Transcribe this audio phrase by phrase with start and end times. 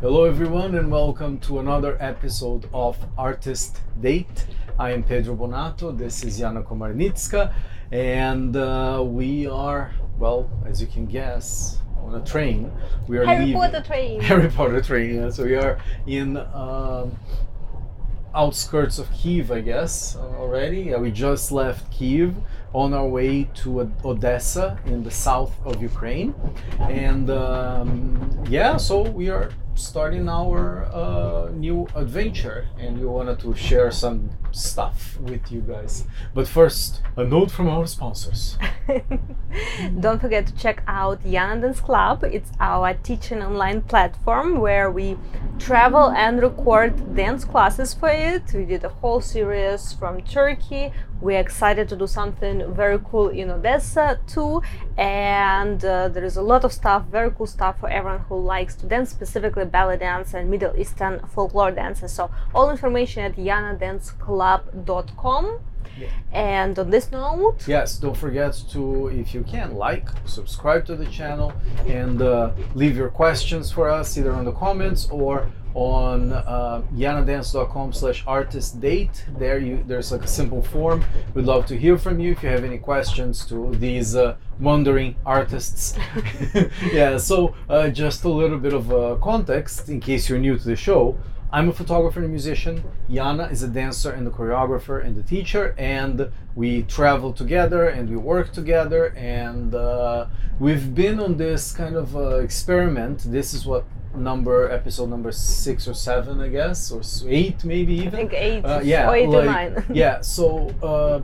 [0.00, 4.46] Hello, everyone, and welcome to another episode of Artist Date.
[4.78, 5.96] I am Pedro Bonato.
[5.96, 7.52] This is Yana Komarnitska,
[7.92, 12.72] and uh, we are, well, as you can guess, on a train.
[13.08, 14.20] We are Harry leaving- Potter train.
[14.22, 15.16] Harry Potter train.
[15.16, 15.30] Yeah.
[15.30, 17.14] So we are in um,
[18.34, 20.80] outskirts of Kiev, I guess, uh, already.
[20.82, 22.34] Yeah, we just left Kiev
[22.72, 26.32] on our way to Odessa in the south of Ukraine,
[26.80, 29.50] and um, yeah, so we are
[29.80, 36.04] starting our uh, new adventure, and we wanted to share some stuff with you guys.
[36.34, 38.58] But first, a note from our sponsors.
[40.00, 42.24] Don't forget to check out Yana Dance Club.
[42.24, 45.16] It's our teaching online platform where we
[45.58, 48.42] travel and record dance classes for it.
[48.52, 50.92] We did a whole series from Turkey.
[51.20, 54.62] We're excited to do something very cool in Odessa too.
[54.96, 58.74] And uh, there is a lot of stuff, very cool stuff for everyone who likes
[58.76, 62.12] to dance, specifically ballet dance and Middle Eastern folklore dances.
[62.12, 65.60] So, all information at yanadanceclub.com.
[66.32, 71.06] And on this note, Yes, don't forget to, if you can, like, subscribe to the
[71.06, 71.52] channel,
[71.86, 77.92] and uh, leave your questions for us either on the comments or on uh, yanadance.com
[77.92, 79.24] slash artist date.
[79.38, 81.04] There you there's like a simple form.
[81.34, 85.14] We'd love to hear from you if you have any questions to these uh, wandering
[85.24, 85.96] artists.
[86.92, 90.64] yeah, so uh, just a little bit of uh, context in case you're new to
[90.64, 91.16] the show.
[91.52, 92.84] I'm a photographer and a musician.
[93.08, 98.08] Yana is a dancer and a choreographer and a teacher, and we travel together and
[98.08, 99.06] we work together.
[99.16, 100.26] And uh,
[100.60, 103.24] we've been on this kind of uh, experiment.
[103.26, 103.84] This is what
[104.14, 108.08] number episode number six or seven, I guess, or eight maybe even.
[108.08, 109.84] I think eight Uh, yeah, or eight or nine.
[109.92, 110.20] yeah.
[110.20, 111.20] So, uh,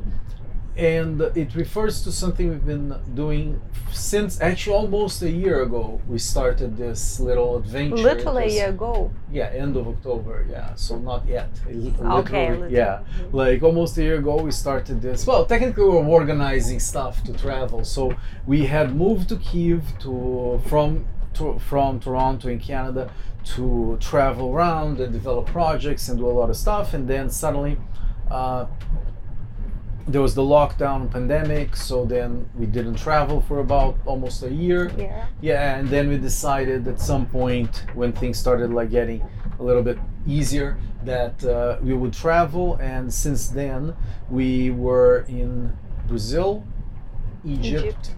[0.77, 3.60] and it refers to something we've been doing
[3.92, 6.00] since actually almost a year ago.
[6.06, 7.96] We started this little adventure.
[7.96, 9.10] It Literally a year ago.
[9.32, 10.47] yeah, end of October.
[10.50, 11.48] Yeah, so not yet.
[11.66, 13.00] Okay, yeah,
[13.32, 15.27] like almost a year ago we started this.
[15.27, 17.82] Well, technically we were organizing stuff to travel.
[17.84, 18.14] So
[18.47, 23.10] we had moved to Kiev to from to, from Toronto in Canada
[23.54, 26.93] to travel around and develop projects and do a lot of stuff.
[26.93, 27.78] And then suddenly.
[28.31, 28.66] Uh,
[30.09, 34.93] there was the lockdown pandemic, so then we didn't travel for about almost a year.
[34.97, 35.27] Yeah.
[35.41, 39.28] Yeah, and then we decided at some point when things started like getting
[39.59, 43.97] a little bit easier that uh, we would travel, and since then
[44.31, 46.65] we were in Brazil,
[47.44, 48.15] Egypt, Egypt.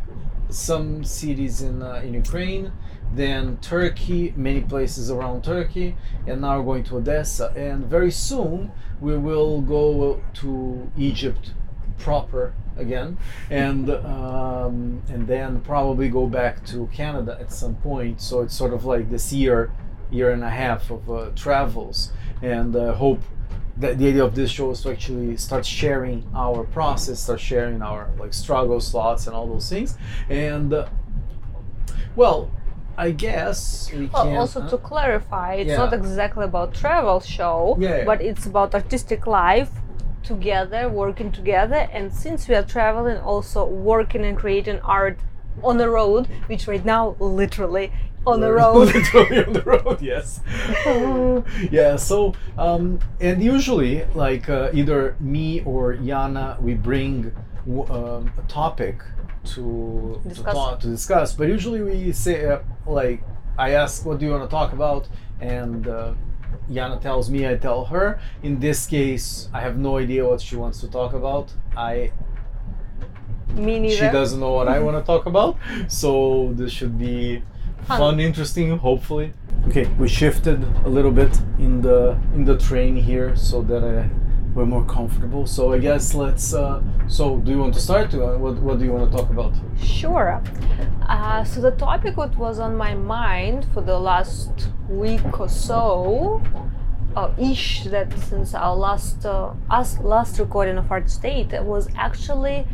[0.51, 2.71] some cities in uh, in Ukraine,
[3.15, 8.73] then Turkey, many places around Turkey, and now we're going to Odessa, and very soon
[9.01, 11.53] we will go to Egypt
[11.99, 13.19] proper again,
[13.51, 18.21] and um, and then probably go back to Canada at some point.
[18.21, 19.71] So it's sort of like this year,
[20.11, 23.21] year and a half of uh, travels, and I hope
[23.77, 27.81] that the idea of this show is to actually start sharing our process, start sharing
[27.83, 29.97] our like struggles, thoughts, and all those things,
[30.29, 30.87] and uh,
[32.17, 32.51] well.
[33.01, 34.37] I guess we Well, can.
[34.37, 34.71] also huh?
[34.71, 35.77] to clarify, it's Yeah.
[35.77, 38.05] not exactly about travel show, Yeah, yeah.
[38.05, 39.71] but it's about artistic life
[40.33, 41.81] together, working together.
[41.97, 45.19] And since we are traveling, also working and creating art
[45.65, 47.91] on the road, which right now literally
[48.27, 48.95] on the road.
[48.95, 50.41] literally on the road yes
[51.79, 57.33] yeah so um, and usually like uh, either me or yana we bring
[57.89, 58.97] um, a topic
[59.45, 60.55] to to, Discuss.
[60.55, 63.23] talk, to discuss but usually we say uh, like
[63.57, 65.09] i ask what do you want to talk about
[65.41, 66.13] and uh,
[66.71, 68.21] Yana tells me, I tell her.
[68.43, 71.53] In this case, I have no idea what she wants to talk about.
[71.77, 72.13] I
[73.55, 73.95] Me neither.
[73.97, 75.57] she doesn't know what I want to talk about.
[75.89, 77.43] So this should be
[77.87, 77.99] Fun.
[77.99, 79.33] fun, interesting, hopefully.
[79.69, 84.05] Okay, we shifted a little bit in the in the train here so that uh,
[84.59, 85.47] we're more comfortable.
[85.47, 86.53] So I guess let's.
[86.53, 88.13] Uh, so do you want to start?
[88.13, 89.55] What What do you want to talk about?
[89.81, 90.43] Sure.
[91.09, 96.43] Uh, so the topic what was on my mind for the last week or so,
[97.15, 102.67] uh, ish, that since our last uh, us last recording of Artist Date was actually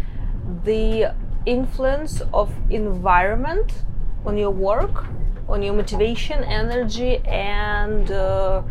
[0.64, 1.14] the
[1.44, 3.84] influence of environment
[4.25, 5.04] on your work,
[5.50, 8.62] on your motivation, energy, and uh,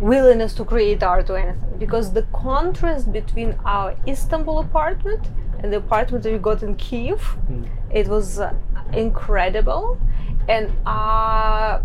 [0.00, 1.78] willingness to create art or anything.
[1.78, 5.28] Because the contrast between our Istanbul apartment
[5.60, 7.36] and the apartment that we got in Kiev,
[7.90, 8.52] it was uh,
[8.92, 9.98] incredible.
[10.48, 11.80] And uh,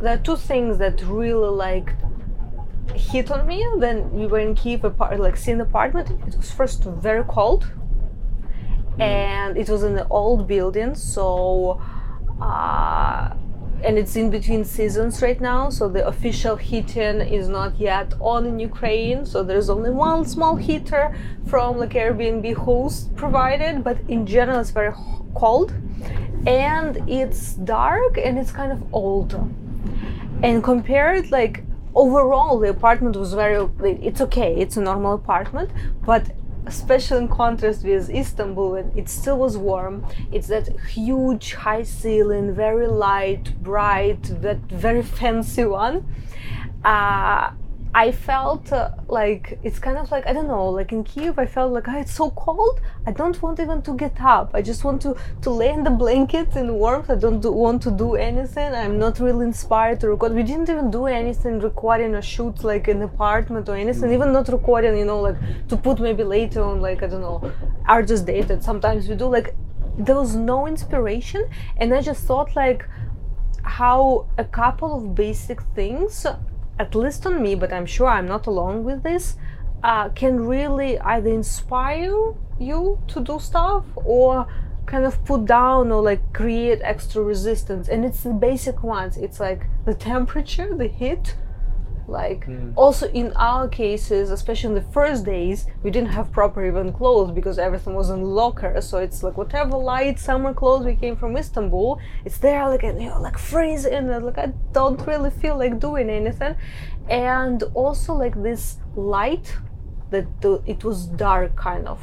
[0.00, 1.94] there are two things that really like
[2.94, 3.66] hit on me.
[3.78, 6.10] Then we were in Kiev, apart, like seeing the apartment.
[6.26, 7.66] It was first very cold,
[8.98, 11.80] and it was in the old building, so.
[12.40, 13.34] Uh,
[13.82, 18.46] and it's in between seasons right now so the official heating is not yet on
[18.46, 21.14] in ukraine so there's only one small heater
[21.46, 24.92] from like airbnb host provided but in general it's very
[25.34, 25.72] cold
[26.46, 29.34] and it's dark and it's kind of old.
[30.42, 35.68] And compared like overall the apartment was very it's okay it's a normal apartment
[36.06, 36.30] but
[36.66, 40.06] especially in contrast with Istanbul, it still was warm.
[40.32, 46.06] It's that huge high ceiling, very light, bright, that very fancy one.
[46.84, 47.52] Uh,
[47.92, 51.46] I felt uh, like it's kind of like I don't know, like in Kiev, I
[51.46, 52.80] felt like oh, it's so cold.
[53.04, 54.52] I don't want even to get up.
[54.54, 57.10] I just want to to lay in the blankets in warmth.
[57.10, 58.72] I don't do, want to do anything.
[58.74, 60.34] I'm not really inspired to record.
[60.34, 64.12] We didn't even do anything recording or shoot like an apartment or anything.
[64.12, 67.52] Even not recording, you know, like to put maybe later on, like I don't know,
[67.88, 69.26] artist date that sometimes we do.
[69.26, 69.56] Like
[69.98, 72.88] there was no inspiration, and I just thought like
[73.64, 76.24] how a couple of basic things
[76.80, 79.36] at least on me, but I'm sure I'm not alone with this,
[79.82, 84.46] uh, can really either inspire you to do stuff or
[84.86, 87.88] kind of put down or like create extra resistance.
[87.88, 89.18] And it's the basic ones.
[89.18, 91.36] It's like the temperature, the heat,
[92.10, 92.72] like mm.
[92.76, 97.30] also in our cases especially in the first days we didn't have proper even clothes
[97.30, 98.80] because everything was in locker.
[98.80, 103.00] So it's like whatever light summer clothes we came from istanbul it's there like and
[103.02, 106.56] you know like freezing and like i don't really feel like doing anything.
[107.08, 109.56] And also like this light
[110.10, 112.00] that the, it was dark kind of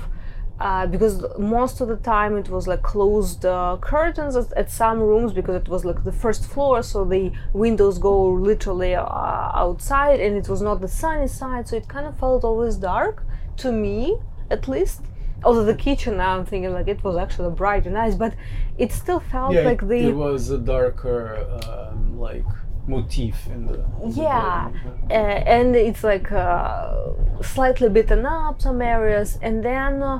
[0.59, 4.99] uh, because most of the time it was like closed uh, curtains at, at, some
[4.99, 9.05] rooms because it was like the first floor so the windows go literally uh,
[9.53, 13.23] outside and it was not the sunny side so it kind of felt always dark
[13.55, 14.17] to me
[14.49, 15.01] at least.
[15.43, 18.33] Although the kitchen now i'm thinking like it was actually bright and nice but
[18.79, 22.43] it still felt yeah, like the it was a darker um, like
[22.87, 24.71] motif in the yeah
[25.11, 27.11] uh, and it's like uh,
[27.43, 30.19] slightly beaten up some areas and then uh,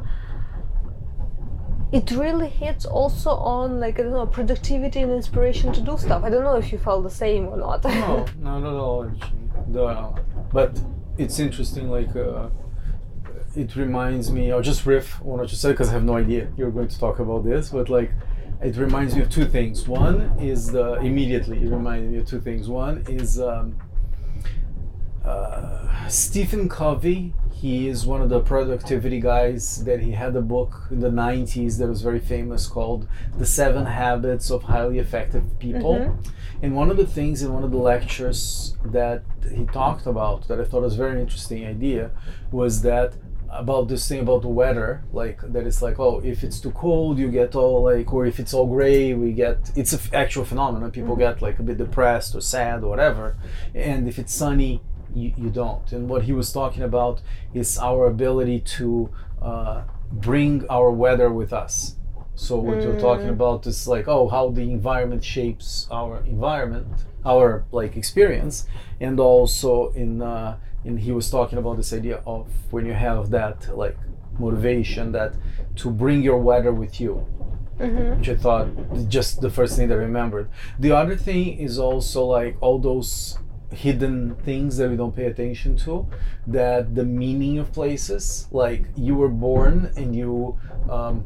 [1.91, 6.23] it really hits also on like I don't know productivity and inspiration to do stuff.
[6.23, 7.83] I don't know if you felt the same or not.
[7.83, 9.11] no, not at all.
[9.69, 10.79] The, but
[11.17, 11.89] it's interesting.
[11.89, 12.49] Like uh,
[13.55, 14.51] it reminds me.
[14.51, 16.99] I'll just riff on what you said because I have no idea you're going to
[16.99, 17.69] talk about this.
[17.69, 18.11] But like
[18.61, 19.87] it reminds me of two things.
[19.87, 22.67] One is the immediately it reminds me of two things.
[22.67, 23.77] One is um,
[25.23, 30.83] uh, Stephen Covey he is one of the productivity guys that he had a book
[30.91, 35.95] in the 90s that was very famous called The Seven Habits of Highly Effective People.
[35.95, 36.63] Mm-hmm.
[36.63, 40.59] And one of the things in one of the lectures that he talked about that
[40.59, 42.11] I thought was a very interesting idea
[42.51, 43.13] was that
[43.49, 47.17] about this thing about the weather like that it's like oh if it's too cold
[47.17, 50.43] you get all like or if it's all gray we get it's an f- actual
[50.43, 51.21] phenomenon people mm-hmm.
[51.21, 53.37] get like a bit depressed or sad or whatever
[53.73, 54.81] and if it's sunny
[55.17, 55.91] you, you don't.
[55.91, 57.21] And what he was talking about
[57.53, 59.09] is our ability to
[59.41, 61.95] uh, bring our weather with us.
[62.35, 62.83] So what mm.
[62.83, 63.39] you're talking mm.
[63.39, 66.87] about is like, oh, how the environment shapes our environment,
[67.25, 68.67] our like experience,
[69.01, 73.31] and also in uh, in he was talking about this idea of when you have
[73.31, 73.97] that like
[74.37, 75.33] motivation that
[75.77, 77.25] to bring your weather with you.
[77.79, 78.19] Mm-hmm.
[78.19, 78.67] Which I thought
[79.07, 80.49] just the first thing that I remembered.
[80.79, 83.37] The other thing is also like all those
[83.71, 86.07] hidden things that we don't pay attention to
[86.45, 90.57] that the meaning of places like you were born and you
[90.89, 91.23] um,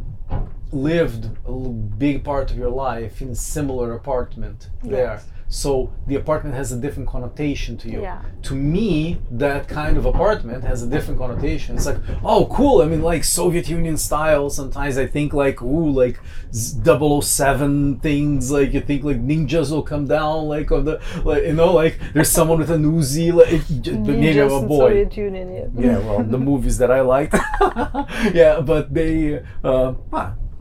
[0.71, 4.91] lived a big part of your life in a similar apartment yes.
[4.91, 5.21] there
[5.51, 8.01] so the apartment has a different connotation to you.
[8.01, 8.21] Yeah.
[8.43, 11.75] to me that kind of apartment has a different connotation.
[11.75, 12.81] It's like oh cool.
[12.81, 14.49] I mean like soviet union style.
[14.49, 16.21] Sometimes i think like ooh like
[16.53, 18.49] 007 things.
[18.49, 21.99] Like you think like ninjas will come down like of the like you know like
[22.13, 23.61] there's someone with a Uzi like
[24.05, 24.89] but maybe I'm a boy.
[24.89, 25.89] Soviet Union, yeah.
[25.89, 27.33] yeah well the movies that i liked
[28.33, 29.93] yeah but they uh,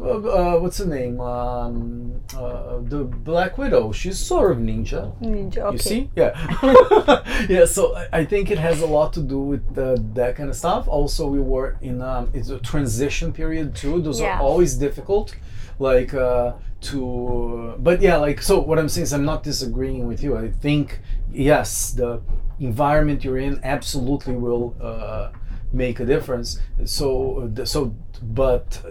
[0.02, 1.20] uh, what's her name?
[1.20, 3.92] Um, uh, the Black Widow.
[3.92, 5.16] She's sort of ninja.
[5.20, 5.58] Ninja.
[5.58, 5.72] Okay.
[5.72, 6.10] You see?
[6.16, 7.46] Yeah.
[7.48, 7.64] yeah.
[7.64, 10.88] So I think it has a lot to do with uh, that kind of stuff.
[10.88, 14.00] Also, we were in um, it's a transition period too.
[14.00, 14.38] Those yeah.
[14.38, 15.34] are always difficult.
[15.78, 16.52] Like uh,
[16.82, 18.60] to, but yeah, like so.
[18.60, 20.36] What I'm saying is, I'm not disagreeing with you.
[20.36, 21.00] I think
[21.32, 22.20] yes, the
[22.58, 25.30] environment you're in absolutely will uh,
[25.72, 26.60] make a difference.
[26.84, 28.82] So, so, but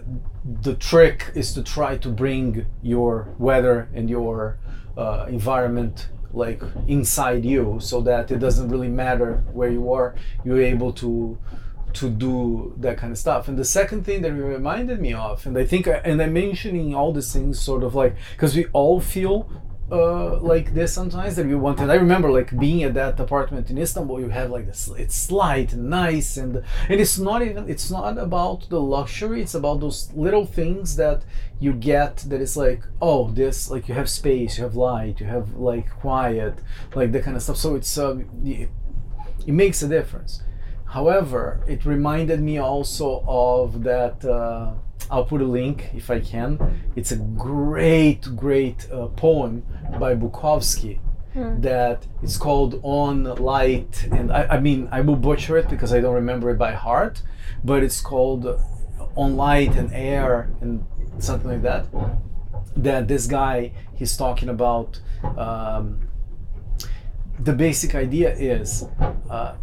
[0.62, 4.58] the trick is to try to bring your weather and your
[4.98, 10.16] uh, environment like inside you, so that it doesn't really matter where you are.
[10.44, 11.38] You're able to
[11.94, 13.48] to do that kind of stuff.
[13.48, 17.12] And the second thing that reminded me of, and I think, and I'm mentioning all
[17.12, 19.50] these things sort of like because we all feel
[19.92, 21.90] uh, like this sometimes that we wanted.
[21.90, 24.20] I remember like being at that apartment in Istanbul.
[24.20, 24.90] You have like this.
[24.98, 27.70] It's light and nice, and and it's not even.
[27.70, 29.42] It's not about the luxury.
[29.42, 31.24] It's about those little things that
[31.60, 32.18] you get.
[32.18, 35.90] That is like oh this like you have space, you have light, you have like
[35.90, 36.60] quiet,
[36.94, 37.58] like that kind of stuff.
[37.58, 38.70] So it's um, it,
[39.48, 40.44] it makes a difference.
[40.86, 44.24] However, it reminded me also of that.
[44.26, 44.74] Uh,
[45.12, 46.82] I'll put a link if I can.
[46.96, 49.64] It's a great, great uh, poem
[50.00, 51.00] by Bukowski
[51.34, 51.62] Hmm.
[51.62, 56.00] that it's called On Light, and I, I mean I will butcher it because I
[56.02, 57.22] don't remember it by heart,
[57.64, 58.48] but it's called
[59.16, 60.84] On Light and Air and
[61.20, 61.86] something like that.
[62.76, 65.02] That this guy he's talking about.
[65.38, 66.08] Um,
[67.40, 68.86] the basic idea is.
[69.30, 69.54] Uh,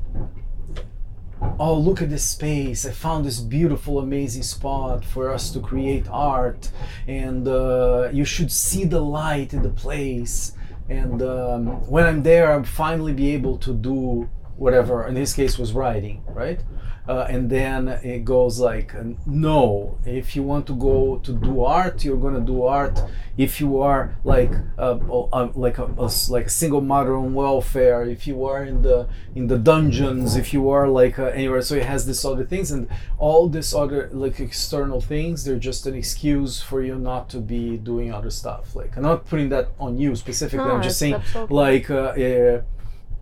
[1.59, 2.87] oh look at this space.
[2.87, 6.71] I found this beautiful amazing spot for us to create art.
[7.07, 10.52] And uh, you should see the light in the place.
[10.88, 15.59] And um, when i'm there i'll finally be able to do whatever in this case
[15.59, 16.61] was writing right
[17.09, 18.93] uh, and then it goes like
[19.27, 23.01] no if you want to go to do art you're going to do art.
[23.37, 24.99] If you are like uh,
[25.33, 29.09] uh, like a, a like a single mother on welfare if you are in the
[29.35, 31.61] in the dungeons if you are like uh, anywhere.
[31.61, 35.87] So it has this other things and all this other like external things they're just
[35.87, 38.75] an excuse for you not to be doing other stuff.
[38.75, 40.67] Like i'm not putting that on you specifically.
[40.67, 42.63] No, i'm just saying absolutely- like uh, uh,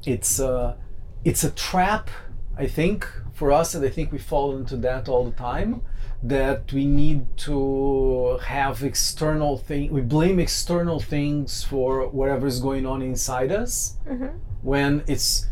[0.06, 0.76] it's uh,
[1.24, 2.08] it's a trap
[2.56, 5.82] i think for us and i think we fall into that all the time
[6.22, 12.86] that we need to have external thing we blame external things for whatever is going
[12.86, 13.96] on inside us.
[14.08, 14.30] Mhm.
[14.62, 15.46] when it's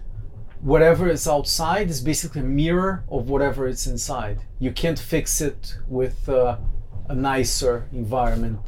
[0.62, 4.38] whatever is outside is basically a mirror of whatever is inside.
[4.60, 6.56] You can't fix it with uh,
[7.08, 8.60] a nicer environment.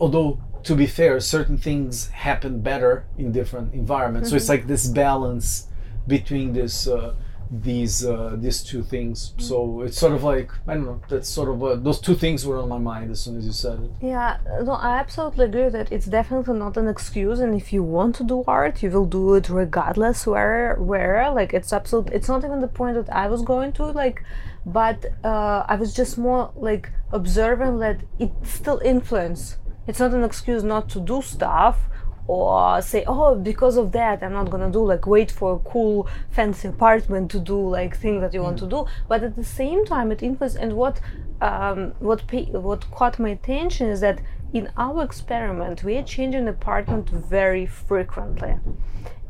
[0.00, 4.30] Although to be fair certain things happen better in different environments.
[4.30, 5.66] So it's like this balance
[6.06, 7.14] between this uh,
[7.50, 11.48] these uh, these two things so it's sort of like i don't know that's sort
[11.48, 13.90] of uh, those two things were on my mind as soon as you said it
[14.00, 18.16] Yeah, no, I absolutely agree that it's definitely not an excuse, and if you want
[18.16, 21.30] to do art, you will do it regardless where, where.
[21.30, 22.08] Like it's absolute.
[22.12, 24.22] It's not even the point that I was going to like,
[24.64, 29.58] but uh, I was just more like observing that it still influence.
[29.86, 31.76] It's not an excuse not to do stuff
[32.26, 36.08] or say oh because of that i'm not gonna do like wait for a cool
[36.30, 38.86] fancy apartment to do like things that you want to do.
[39.08, 41.00] But at the same time it influences and what
[41.40, 44.20] um, what pa- what caught my attention is that
[44.52, 48.54] in our experiment we are changing apartment very frequently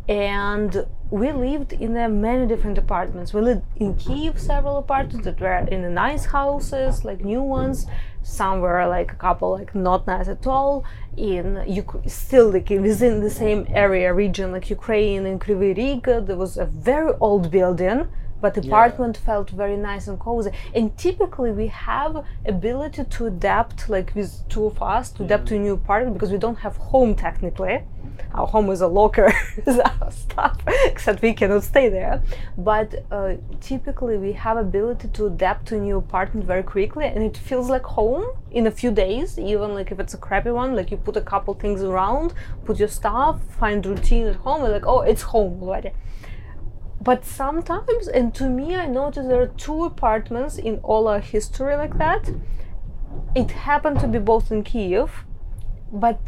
[0.09, 3.33] and we lived in uh, many different apartments.
[3.33, 7.87] We lived in Kiev, several apartments that were in the nice houses, like new ones.
[8.23, 10.85] Some were like a couple, like not nice at all.
[11.17, 16.37] In Uk- still like within the same area region, like Ukraine in Kryvyi Rih, there
[16.37, 18.09] was a very old building.
[18.41, 20.51] But the apartment felt very nice and cozy.
[20.75, 25.57] And typically we have ability to adapt, like with two of us, to adapt to
[25.57, 27.85] a new apartment because we don't have home technically
[28.33, 29.33] our home is a locker
[30.11, 32.23] stuff except we cannot stay there.
[32.59, 37.23] But uh, typically we have ability to adapt to a new apartment very quickly and
[37.23, 40.75] it feels like home in a few days even like if it's a crappy one
[40.75, 44.73] like you put a couple things around put your stuff find routine at home and
[44.73, 45.93] like oh it's home already.
[47.01, 51.77] But sometimes and to me i noticed there are two apartments in all our history
[51.77, 52.31] like that.
[53.37, 55.25] It happened to be both in kiev
[55.93, 56.19] but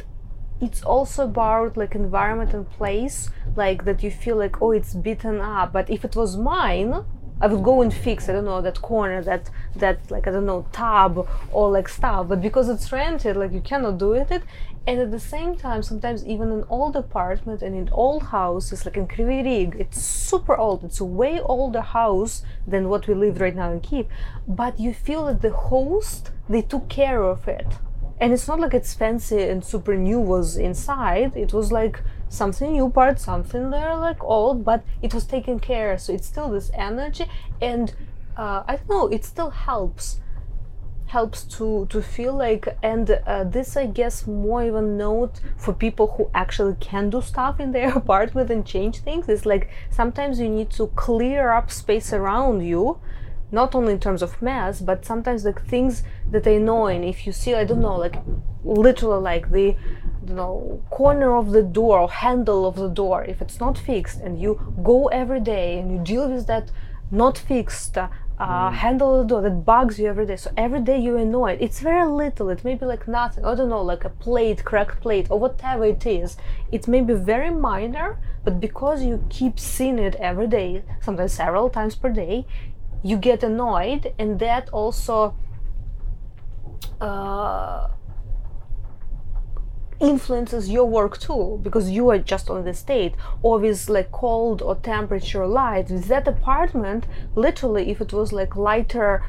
[0.60, 5.40] it's also about like environment and place like that you feel like oh it's beaten
[5.40, 5.72] up.
[5.72, 7.04] But if it was mine
[7.38, 10.46] i would go and fix i don't know that corner that that like i don't
[10.46, 12.28] know tub or like stuff.
[12.28, 14.42] But because it's rented like you cannot do it.
[14.88, 18.96] And at the same time sometimes even in old apartment and in old houses like
[18.96, 20.84] in Kryvyi Rih it's super old.
[20.84, 24.06] It's a way older house than what we live right now in Kiev
[24.48, 27.66] but you feel that the host they took care of it
[28.20, 31.36] and it's not like it's fancy and super new was inside.
[31.36, 35.96] It was like something new part something there like old but it was taken care.
[35.98, 37.26] So it's still this energy
[37.60, 37.94] and
[38.36, 40.20] uh, i don't know it still helps
[41.06, 46.08] helps to to feel like and uh, this i guess more even note for people
[46.16, 49.28] who actually can do stuff in their apartment and change things.
[49.28, 52.98] It's like sometimes you need to clear up space around you
[53.50, 57.32] not only in terms of mass but sometimes the things that are annoying if you
[57.32, 58.16] see i don't know like
[58.64, 59.76] literally like the
[60.26, 64.20] you know corner of the door or handle of the door if it's not fixed
[64.20, 66.70] and you go every day and you deal with that
[67.10, 70.36] not fixed uh, uh, handle the door that bugs you every day.
[70.36, 71.58] So every day you're annoyed.
[71.60, 72.50] It's very little.
[72.50, 73.44] It may be like nothing.
[73.44, 76.36] I don't know, like a plate, cracked plate, or whatever it is.
[76.70, 81.70] It may be very minor, but because you keep seeing it every day, sometimes several
[81.70, 82.46] times per day,
[83.06, 85.36] you get annoyed, and that also.
[87.00, 87.88] Uh,
[90.00, 94.74] influences your work too because you are just on the state with like cold or
[94.76, 99.24] temperature light with that apartment literally if it was like lighter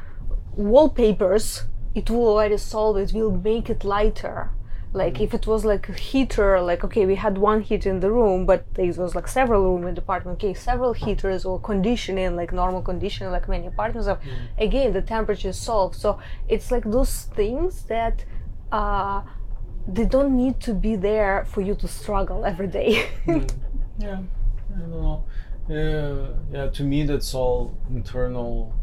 [0.58, 1.64] wallpapers
[1.96, 4.50] it will already solve it will make it lighter
[4.94, 8.12] like if it was like a heater like okay we had one heater in the
[8.12, 12.36] room but it was like several room in the apartment okay several heaters or conditioning
[12.36, 14.38] like normal conditioning like many apartments have mm.
[14.58, 18.24] again the temperature is solved so it's like those things that
[18.72, 19.22] uh
[19.88, 23.10] they don't need to be there for you to struggle every day.
[23.26, 23.50] Mm.
[24.00, 24.20] Yeah,
[24.76, 25.26] I don't know.
[25.68, 26.70] Yeah, yeah.
[26.70, 28.76] To me, that's all internal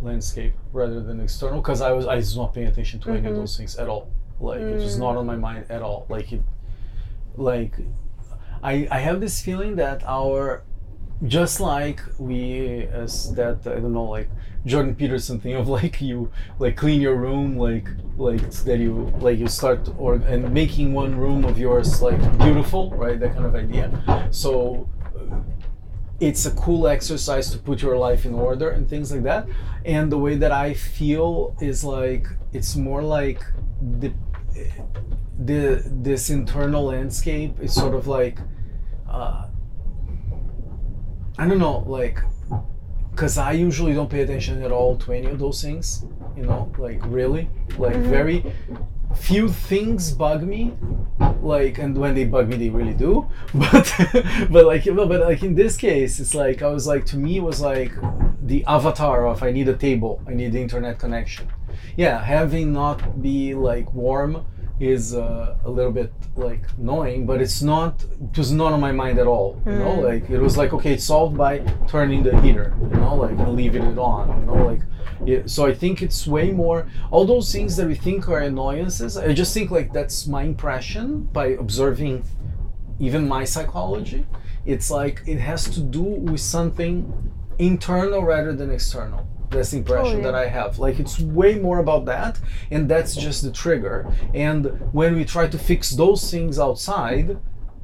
[0.00, 1.60] landscape rather than external.
[1.60, 3.34] Because I was I was not paying attention to any of mm-hmm.
[3.40, 4.08] those things at all.
[4.40, 6.06] Like it was not on my mind at all.
[6.08, 6.42] Like it,
[7.36, 7.74] like
[8.62, 10.62] I I have this feeling that our
[11.26, 14.28] just like we as that I don't know like
[14.66, 19.38] Jordan Peterson thing of like you like clean your room like like that you like
[19.38, 23.54] you start or and making one room of yours like beautiful right that kind of
[23.54, 24.88] idea so
[26.20, 29.48] it's a cool exercise to put your life in order and things like that.
[29.84, 33.42] And the way that I feel is like it's more like
[33.98, 34.12] the
[35.38, 38.38] the this internal landscape is sort of like
[39.08, 39.48] uh,
[41.36, 42.20] I don't know, like,
[43.10, 46.04] because I usually don't pay attention at all to any of those things,
[46.36, 48.44] you know, like really, like very
[49.14, 50.72] few things bug me,
[51.42, 53.26] like, and when they bug me, they really do.
[53.54, 53.92] But,
[54.50, 57.60] but like, but like in this case, it's like I was like to me was
[57.60, 57.92] like
[58.42, 61.48] the avatar of I need a table, I need internet connection.
[61.96, 64.46] Yeah, having not be like warm
[64.80, 68.02] is uh, a little bit like annoying, but it's not.
[68.02, 69.60] It was not on my mind at all.
[69.66, 72.74] You know, like it was like okay, it's solved by turning the heater.
[72.80, 74.40] You know, like and leaving it on.
[74.40, 74.80] You know, like
[75.24, 76.88] yeah, so I think it's way more.
[77.10, 81.24] All those things that we think are annoyances, I just think like that's my impression
[81.32, 82.24] by observing
[82.98, 84.26] even my psychology.
[84.66, 87.12] It's like it has to do with something
[87.58, 89.28] internal rather than external.
[89.54, 90.24] That's the impression Oh, yeah.
[90.24, 90.78] that I have.
[90.78, 92.38] Like it's way more about that,
[92.70, 94.12] and that's just the trigger.
[94.34, 97.38] And when we try to fix those things outside,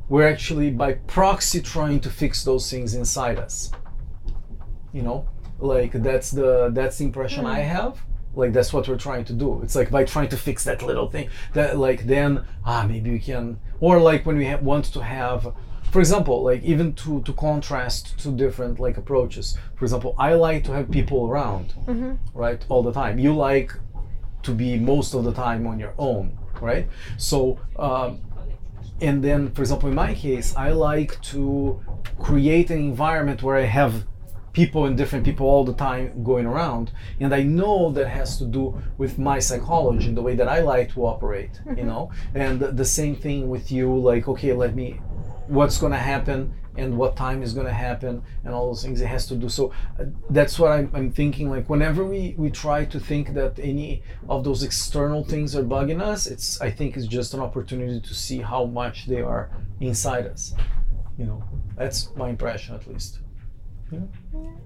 [0.09, 3.71] we're actually by proxy trying to fix those things inside us.
[4.93, 5.29] You know,
[5.59, 8.01] like that's the that's the impression I have.
[8.35, 9.61] Like that's what we're trying to do.
[9.63, 13.19] It's like by trying to fix that little thing that like then ah maybe we
[13.19, 15.53] can or like when we ha- want to have
[15.93, 19.59] for example like even to to contrast two different like approaches.
[19.77, 21.75] For example i like to have people around
[22.35, 23.19] right all the time.
[23.19, 23.73] You like
[24.43, 26.87] to be most of the time on your own right?
[27.17, 28.21] So um,
[29.01, 31.81] and then for example in my case i like to
[32.19, 34.05] create an environment where i have
[34.53, 38.45] people and different people all the time going around and i know that has to
[38.45, 42.11] do with my psychology and the way that i like to operate you know?
[42.35, 45.01] And the same thing with you like okay let me
[45.51, 49.01] what's going to happen and what time is going to happen and all those things
[49.01, 49.49] it has to do.
[49.49, 53.59] So uh, that's what I'm, I'm thinking like whenever we we try to think that
[53.59, 58.01] any of those external things are bugging us it's i think it's just an opportunity
[58.01, 60.55] to see how much they are inside us.
[61.19, 61.43] You know
[61.77, 63.21] that's my impression at least.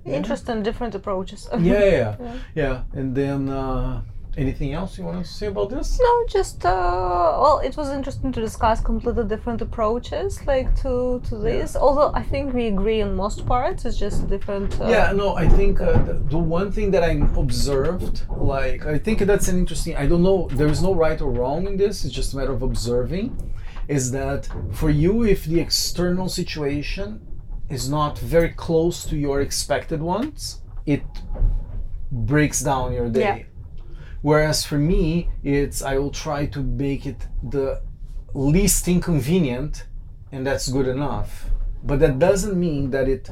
[0.05, 1.49] Interesting, different approaches.
[1.59, 2.17] yeah yeah.
[2.21, 2.83] Yeah, yeah.
[2.93, 4.03] and then uh,
[4.37, 8.33] anything else you want to say about this No, just uh, well, it was interesting
[8.33, 11.77] to discuss completely different approaches, like to to this.
[11.77, 14.71] Although I think we agree on most parts, it's just different.
[14.81, 17.13] Uh, yeah no i think uh, the, the one thing that i
[17.45, 18.17] observed
[18.59, 21.67] like i think that's an interesting i don't know there is no right or wrong
[21.67, 23.27] in this it's just a matter of observing
[23.89, 27.09] is that for you if the external situation
[27.69, 31.03] is not very close to your expected ones it
[32.11, 33.54] breaks down your day Yeah.
[34.29, 35.05] Whereas for me
[35.43, 37.21] it's i will try to make it
[37.55, 37.67] the
[38.35, 39.85] least inconvenient
[40.33, 41.47] and that's good enough.
[41.85, 43.31] But that doesn't mean that it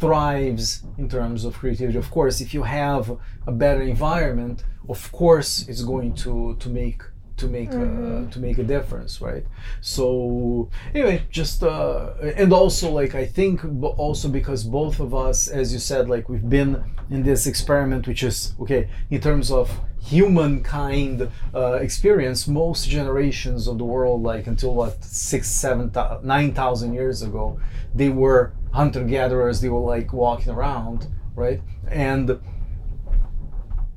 [0.00, 1.98] thrives in terms of creativity.
[1.98, 7.00] Of course if you have a better environment of course it's going to to make
[7.36, 9.44] to make uh, to make a difference right?
[9.80, 13.60] So anyway just uh, and also like i think
[13.98, 18.22] also because both of us as you said like we've been in this experiment which
[18.22, 19.70] is okay in terms of
[20.00, 25.90] humankind uh, experience most generations of the world like until what six seven
[26.22, 27.58] nine thousand years ago
[27.94, 31.60] they were hunter gatherers they were like walking around right?
[31.88, 32.40] And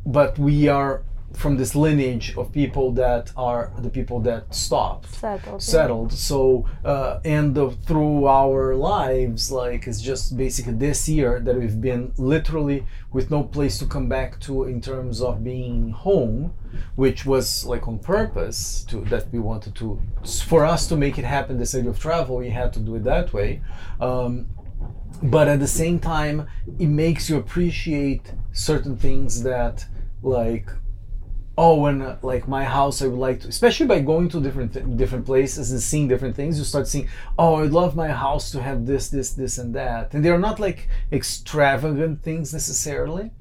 [0.06, 5.54] but we are from this lineage of people that are the people that stopped Settled.
[5.54, 5.58] yeah.
[5.60, 11.56] settled so uh, and the, through our lives like it's just basically this year that
[11.56, 16.54] we've been literally with no place to come back to in terms of being home
[16.96, 20.02] which was like on purpose to that we wanted to
[20.46, 23.04] for us to make it happen this idea of travel we had to do it
[23.04, 23.62] that way
[24.00, 24.48] um,
[25.22, 26.48] but at the same time
[26.80, 29.86] it makes you appreciate certain things that
[30.24, 30.70] like
[31.58, 34.72] oh and uh, like my house i would like to especially by going to different
[34.74, 37.08] th- different places and seeing different things you start seeing
[37.40, 40.14] oh i'd love my house to have this this this and that.
[40.14, 43.32] And they're not like extravagant things necessarily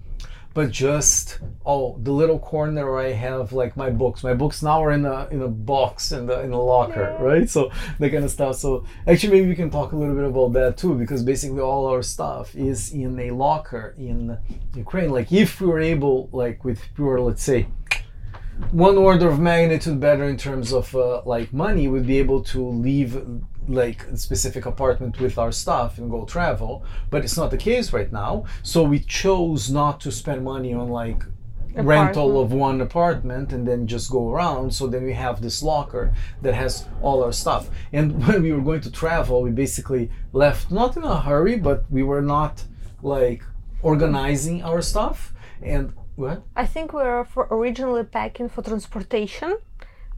[0.54, 4.24] but just oh the little corner where i have like my books.
[4.24, 7.22] My books now are in a in a box in the in a locker Yeah.
[7.30, 7.50] right?
[7.50, 8.56] So that kind of stuff.
[8.56, 11.86] So actually maybe we can talk a little bit about that too because basically all
[11.92, 14.38] our stuff is in a locker in
[14.74, 15.10] ukraine.
[15.10, 17.66] Like if we were able like with pure let's say
[18.70, 22.66] one order of magnitude better in terms of uh, like money we'd be able to
[22.66, 23.22] leave
[23.68, 27.92] like a specific apartment with our stuff and go travel but it's not the case
[27.92, 28.44] right now.
[28.62, 31.22] So we chose not to spend money on like
[31.74, 34.72] rental of one apartment and then just go around.
[34.72, 37.68] So then we have this locker that has all our stuff.
[37.92, 41.84] And when we were going to travel we basically left not in a hurry but
[41.90, 42.64] we were not
[43.02, 43.42] like
[43.82, 45.34] organizing our stuff.
[45.60, 49.58] And what I think we were for originally packing for transportation,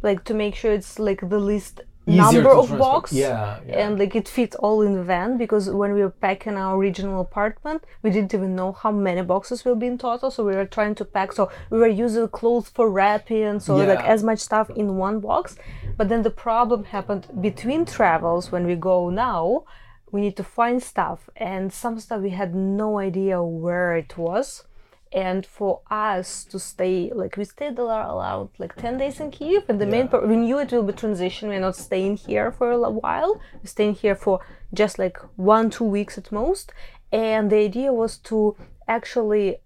[0.03, 3.13] like to make sure it's like the least Easier number of box.
[3.13, 3.87] Yeah, yeah.
[3.87, 7.21] And like it fits all in the van because when we were packing our original
[7.21, 10.31] apartment, we didn't even know how many boxes will be in total.
[10.31, 11.33] So we were trying to pack.
[11.33, 15.57] So we were using clothes for wrapping, so like as much stuff in one box.
[15.99, 19.65] But then the problem happened between travels when we go now.
[20.11, 24.65] We need to find stuff, and some stuff we had no idea where it was
[25.13, 29.81] and for us to stay like we stayed around like 10 days in kiev and
[29.81, 32.91] the main part we knew it will be transition we're not staying here for a
[32.91, 33.41] while.
[33.55, 34.41] We're staying here for
[34.75, 36.73] just like one two weeks at most.
[37.13, 39.57] And the idea was to actually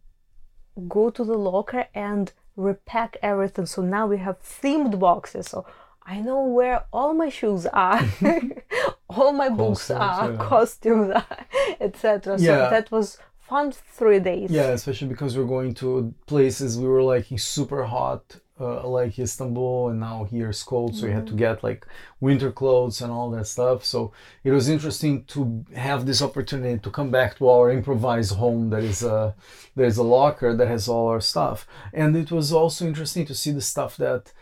[0.89, 3.67] go to the locker and repack everything.
[3.67, 5.49] So now we have themed boxes.
[5.49, 5.65] So
[6.05, 8.01] i know where all my shoes are
[9.09, 10.37] all my books Costumes, are yeah.
[10.49, 11.37] costumes are
[11.81, 12.69] etc so Yeah.
[12.71, 13.19] that was
[13.53, 14.51] fun three days.
[14.51, 18.23] Yeah, especially because we're going to places we were like super hot,
[18.61, 21.87] uh, like Istanbul, and now here it's cold, so we had to get like
[22.27, 23.79] winter clothes and all that stuff.
[23.85, 23.99] So
[24.47, 25.43] it was interesting to
[25.89, 29.35] have this opportunity to come back to our improvised home that is a
[29.79, 31.59] there's a locker that has all our stuff,
[32.01, 34.33] and it was also interesting to see the stuff that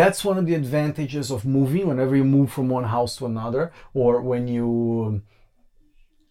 [0.00, 1.84] that's one of the advantages of moving.
[1.90, 5.22] Whenever you move from one house to another or when you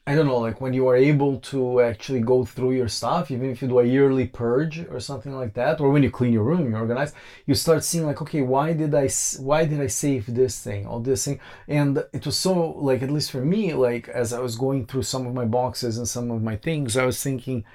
[0.08, 3.50] I don't know, like when you are able to actually go through your stuff, even
[3.50, 6.44] if you do a yearly purge or something like that, or when you clean your
[6.44, 7.12] room, you organize,
[7.48, 11.02] you start seeing like, okay, why did I, why did I save this thing or
[11.02, 11.40] this thing?
[11.68, 15.04] And it was so like, at least for me, like as I was going through
[15.04, 17.66] some of my boxes and some of my things, I was thinking,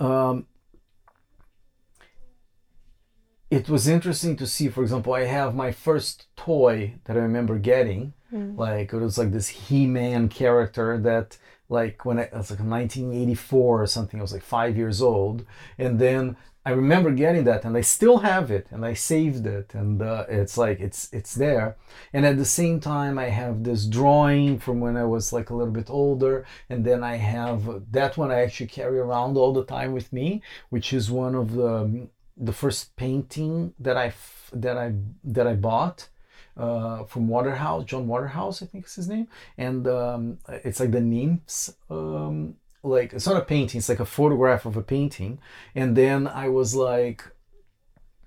[0.00, 0.46] um,
[3.50, 7.56] it was interesting to see, for example, I have my first toy that I remember
[7.56, 8.14] getting,
[8.56, 11.38] like it was like this He-Man character that
[11.68, 15.44] like when I, it was like 1984 or something, I was like five years old,
[15.78, 19.74] and then I remember getting that, and I still have it, and I saved it,
[19.74, 21.76] and uh, it's like it's it's there,
[22.12, 25.54] and at the same time I have this drawing from when I was like a
[25.54, 29.64] little bit older, and then I have that one I actually carry around all the
[29.64, 34.12] time with me, which is one of the the first painting that I
[34.52, 36.08] that I that I bought
[36.58, 41.00] uh, from Waterhouse, John Waterhouse, I think is his name, and um, it's like the
[41.00, 41.72] nymphs.
[41.88, 45.38] Um, like it's not a painting; it's like a photograph of a painting.
[45.74, 47.24] And then I was like,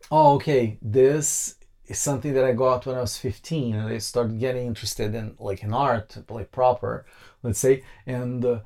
[0.09, 4.39] "Oh, okay, this is something that I got when I was 15, and I started
[4.39, 7.05] getting interested in like in art, like proper,
[7.43, 8.59] let's say, and." Uh,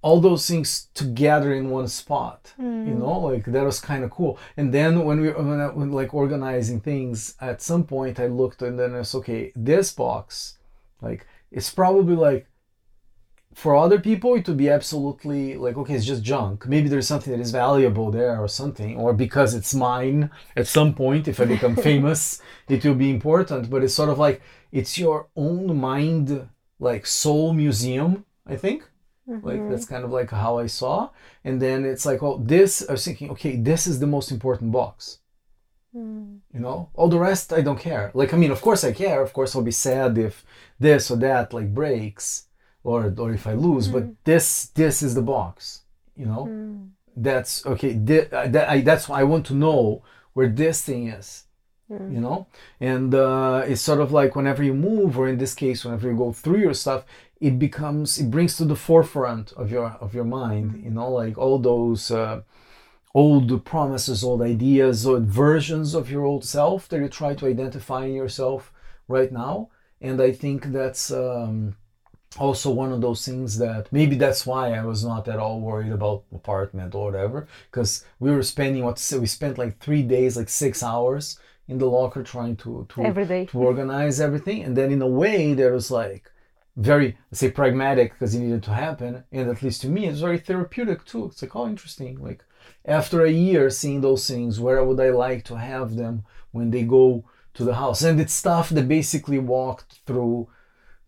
[0.00, 2.98] all those things together in one spot you hmm.
[3.00, 4.38] know like that was kind of cool.
[4.56, 8.62] And then when we when, I, when like organizing things at some point i looked
[8.62, 10.58] and then it's okay this box
[11.00, 12.46] like it's probably like
[13.54, 16.66] for other people it would be absolutely like okay it's just junk.
[16.68, 20.94] Maybe there's something that is valuable there or something or because it's mine at some
[20.94, 23.68] point if i become famous it will be important.
[23.68, 28.88] But it's sort of like it's your own mind like soul museum i think
[29.28, 31.10] like that's kind of like how I saw.
[31.44, 34.72] And then it's like, oh, this I was thinking, okay, this is the most important
[34.72, 35.18] box.
[35.94, 38.10] You know, all the rest I don't care.
[38.14, 39.22] Like, I mean, of course I care.
[39.22, 40.44] Of course I'll be sad if
[40.78, 42.46] this or that like breaks
[42.84, 43.88] or or if I lose.
[43.88, 45.82] But this this is the box.
[46.16, 46.42] You know,
[47.16, 47.92] that's okay.
[47.94, 50.02] Uh, that, I, that's why I want to know
[50.34, 51.44] where this thing is.
[51.90, 52.12] Mm.
[52.12, 52.46] You know,
[52.80, 56.16] and uh, it's sort of like whenever you move, or in this case, whenever you
[56.16, 57.04] go through your stuff,
[57.40, 60.82] it becomes it brings to the forefront of your of your mind.
[60.84, 62.10] You know, like all those.
[62.10, 62.42] Uh,
[63.14, 68.04] old promises, old ideas, old versions of your old self that you try to identify
[68.04, 68.70] in yourself
[69.08, 69.70] right now.
[70.00, 71.74] And I think that's um,
[72.38, 75.92] also one of those things that maybe that's why I was not at all worried
[75.92, 80.48] about apartment or whatever, because we were spending what we spent like three days, like
[80.48, 83.46] six hours in the locker trying to to, Every day.
[83.46, 86.30] to organize everything, and then in a way there was like
[86.78, 90.20] very let's say pragmatic because it needed to happen, and at least to me it's
[90.20, 91.26] very therapeutic too.
[91.26, 92.44] It's like oh interesting, like
[92.84, 96.84] after a year seeing those things, where would I like to have them when they
[96.84, 98.02] go to the house?
[98.02, 100.48] And it's stuff that basically walked through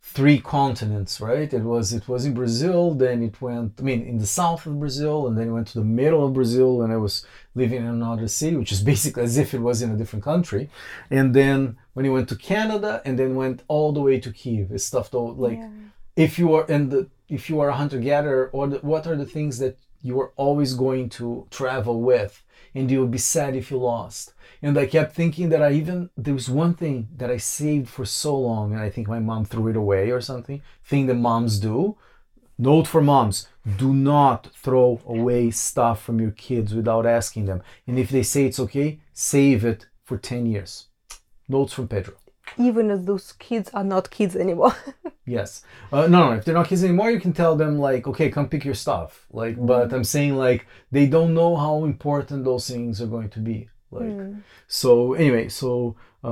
[0.02, 1.52] three continents, right?
[1.52, 4.80] It was it was in Brazil, then it went I mean in the south of
[4.80, 7.86] Brazil, and then it went to the middle of Brazil and I was living in
[7.88, 10.70] another city, which is basically as if it was in a different country.
[11.10, 14.70] And then when he went to Canada and then went all the way to Kiev.
[14.72, 15.70] It's stuff though like Yeah.
[16.16, 19.16] if you are in the, if you are a hunter gatherer or the, what are
[19.16, 22.42] the things that you are always going to travel with
[22.74, 24.32] and you would be sad if you lost
[24.62, 28.04] and i kept thinking that i even there was one thing that i saved for
[28.06, 31.58] so long and i think my mom threw it away or something thing that moms
[31.58, 31.96] do
[32.68, 33.49] note for moms
[33.83, 38.44] do not throw away stuff from your kids without asking them and if they say
[38.46, 40.73] it's okay save it for 10 years
[41.49, 42.14] notes from pedro
[42.68, 44.75] Even if those kids are not kids anymore.
[45.27, 45.51] Yes.
[45.92, 46.31] Uh, no, no.
[46.38, 49.11] If they're not kids anymore, you can tell them like, okay, come pick your stuff.
[49.40, 53.38] Like, but I'm saying like they don't know how important those things are going to
[53.51, 53.59] be.
[53.92, 54.16] Like,
[54.81, 55.70] so anyway, so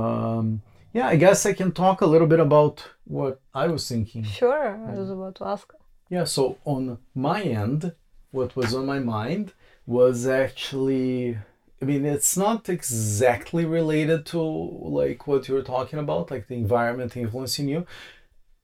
[0.01, 0.61] um,
[0.97, 4.23] yeah, I guess I can talk a little bit about what I was thinking.
[4.39, 5.71] sure, I was about to ask.
[6.09, 6.23] Yeah.
[6.25, 7.93] So on my end,
[8.31, 9.53] what was on my mind
[9.85, 11.37] was actually.
[11.81, 16.55] I mean, it's not exactly related to like what you were talking about, like the
[16.55, 17.87] environment influencing you,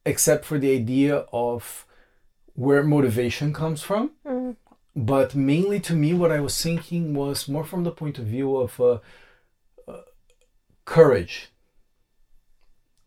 [0.04, 1.86] except for the idea of
[2.54, 4.10] where motivation comes from.
[4.26, 4.56] Mm.
[4.94, 8.56] But mainly to me, what I was thinking was more from the point of view
[8.56, 8.98] of uh,
[9.86, 10.02] uh,
[10.84, 11.48] courage.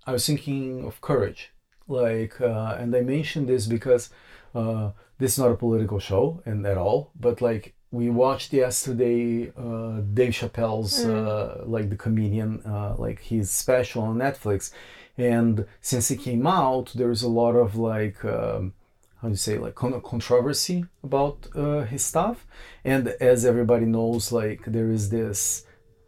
[0.06, 1.52] I was thinking of courage.
[1.88, 4.12] Like, uh, and I mentioned this because
[4.56, 9.52] uh, this is not a political show and at all, but like we watched yesterday
[9.58, 14.72] uh, Dave Chappelle's, uh, like the comedian, uh, like his special on Netflix.
[15.18, 18.74] And since it came out, there's a lot of like, um,
[19.22, 22.46] how do you say, like con- controversy about uh, his stuff.
[22.86, 25.66] And as everybody knows, like there is this,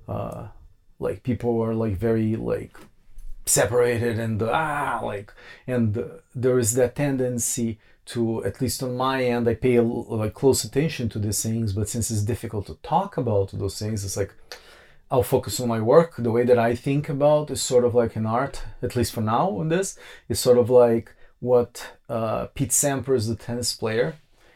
[0.08, 0.48] uh,
[1.00, 2.78] like people are like very like
[3.46, 5.34] separated and ah like
[5.66, 5.98] and
[6.36, 10.64] there is that tendency to at least on my end i pay a, like close
[10.64, 14.34] attention to these things but since it's difficult to talk about those things it's like
[15.10, 18.16] i'll focus on my work the way that i think about is sort of like
[18.16, 19.98] an art at least for now on this
[20.30, 24.16] is sort of like what uh, pete sampras the tennis player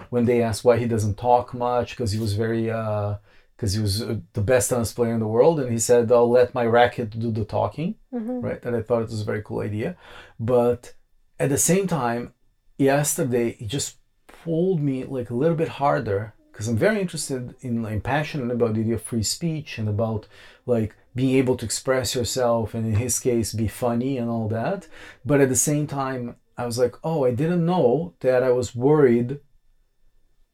[0.10, 3.15] when they asked why he doesn't talk much because he was very uh
[3.55, 6.29] because he was uh, the best tennis player in the world and he said i'll
[6.29, 7.95] let my racket do the talking
[8.41, 8.63] right?
[8.63, 9.97] And I thought it was a very cool idea.
[10.39, 10.93] But
[11.39, 12.34] at the same time,
[12.77, 17.85] yesterday it just pulled me like a little bit harder because I'm very interested in,
[17.85, 20.27] I'm passionate about the idea of free speech and about
[20.65, 24.88] like being able to express yourself and in his case be funny and all that.
[25.25, 28.73] But at the same time, I was like, oh, I didn't know that I was
[28.73, 29.39] worried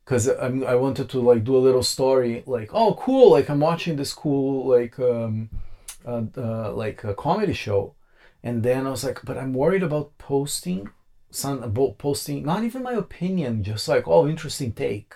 [0.04, 3.96] because I wanted to like do a little story like, oh, cool, like I'm watching
[3.96, 5.50] this cool like um,
[6.06, 7.96] uh, uh, like a comedy show,
[8.44, 10.90] and then I was like, but I'm worried about posting
[11.32, 15.14] some about posting not even my opinion, just like oh, interesting take,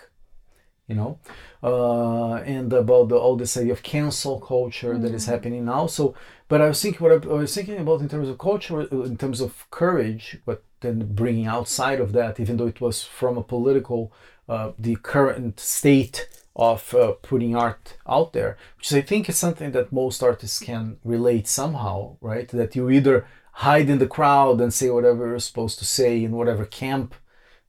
[0.88, 1.18] you know,
[1.62, 5.86] uh, and about the, all this idea of cancel culture that is happening now.
[5.86, 6.14] So,
[6.48, 9.16] but I was thinking what I, I was thinking about in terms of culture, in
[9.16, 13.42] terms of courage, but then bringing outside of that, even though it was from a
[13.42, 14.12] political,
[14.48, 19.72] uh, the current state of uh, putting art out there, which I think is something
[19.72, 22.48] that most artists can relate somehow, right?
[22.48, 23.26] That you either
[23.60, 27.14] hide in the crowd and say whatever you're supposed to say in whatever camp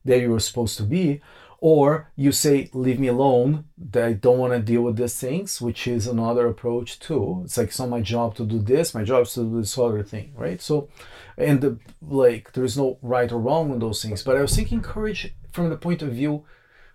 [0.04, 1.20] that you were supposed to be,
[1.60, 5.62] or you say, Leave me alone, that I don't want to deal with these things,
[5.62, 7.40] which is another approach too.
[7.44, 9.78] It's like, it's not my job to do this, my job is to do this
[9.78, 10.60] other thing, right?
[10.60, 10.90] So,
[11.38, 14.54] and the, like, there is no right or wrong in those things, but I was
[14.54, 16.44] thinking courage from the point of view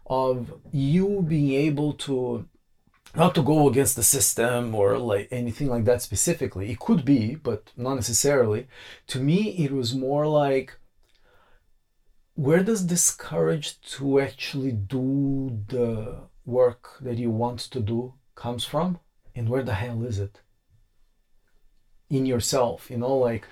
[0.06, 2.45] of you being able to
[3.15, 6.71] not to go against the system or like anything like that specifically.
[6.71, 8.67] It could be but not necessarily.
[9.08, 10.78] To me it was more like
[12.36, 18.65] where does this courage to actually do the work that you want to do comes
[18.65, 18.99] from?
[19.36, 20.41] And where the hell is it?
[22.10, 23.47] In yourself you know like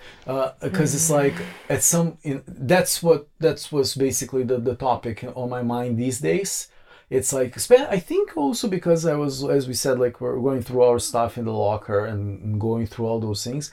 [0.61, 1.33] because uh, it's like
[1.67, 6.19] at some in, that's what that's was basically the, the topic on my mind these
[6.19, 6.67] days
[7.11, 10.81] it's like i think also because i was as we said like we're going through
[10.81, 13.71] our stuff in the locker and going through all those things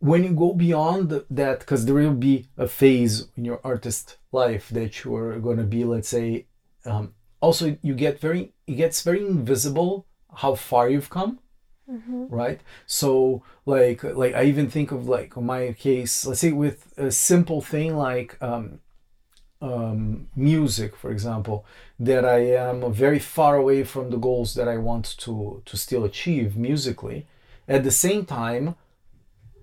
[0.00, 4.68] when you go beyond that because there will be a phase in your artist life
[4.70, 6.44] that you're going to be let's say
[6.84, 10.04] um, also you get very it gets very invisible
[10.38, 11.38] how far you've come
[11.88, 12.26] mm-hmm.
[12.28, 17.12] right so like like i even think of like my case let's say with a
[17.12, 18.80] simple thing like um,
[19.62, 21.64] um, music for example
[21.98, 26.04] that i am very far away from the goals that i want to to still
[26.04, 27.26] achieve musically.
[27.68, 28.74] At the same time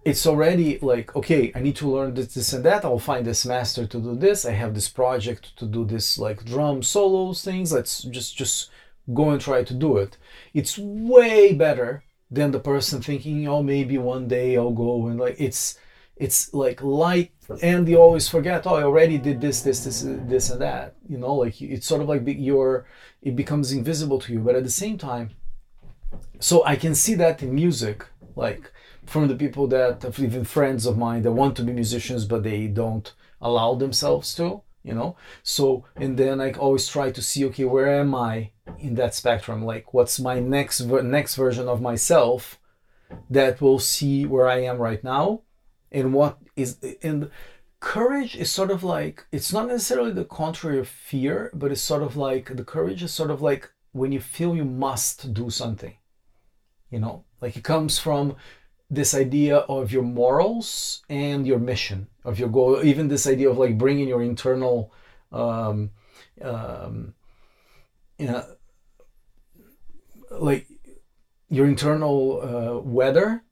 [0.05, 2.85] it's already like okay i need to learn this, this and that.
[2.85, 4.45] I'll find this master to do this.
[4.45, 7.73] I have this project to do this like drum solos things.
[7.73, 8.71] Let's just just
[9.13, 10.17] go and try to do it.
[10.53, 15.35] It's way better than the person thinking oh maybe one day i'll go and like
[15.39, 15.79] it's
[16.19, 17.32] it's like light
[17.63, 20.95] and you always forget oh i already did this this this this and that.
[21.08, 22.86] You know like it's sort of like your
[23.21, 24.39] it becomes invisible to you.
[24.39, 25.32] But at the same time
[26.39, 28.05] so i can see that in music
[28.36, 28.71] like
[29.05, 32.67] from the people that even friends of mine that want to be musicians but they
[32.67, 35.17] don't allow themselves to you know?
[35.43, 39.65] So and then i always try to see okay where am i in that spectrum?
[39.65, 42.60] Like what's my next next version of myself
[43.29, 45.41] that will see where i am right now
[45.91, 47.30] and what is and
[47.80, 52.04] courage is sort of like it's not necessarily the contrary of fear but it's sort
[52.04, 55.95] of like the courage is sort of like when you feel you must do something
[56.89, 57.25] you know?
[57.41, 58.36] Like it comes from
[58.89, 63.58] this idea of your morals and your mission of your goal even this idea of
[63.58, 64.91] like bringing your internal
[65.32, 65.91] um,
[66.41, 67.13] um,
[68.17, 68.43] you know,
[70.32, 70.67] like
[71.49, 73.43] your internal uh, weather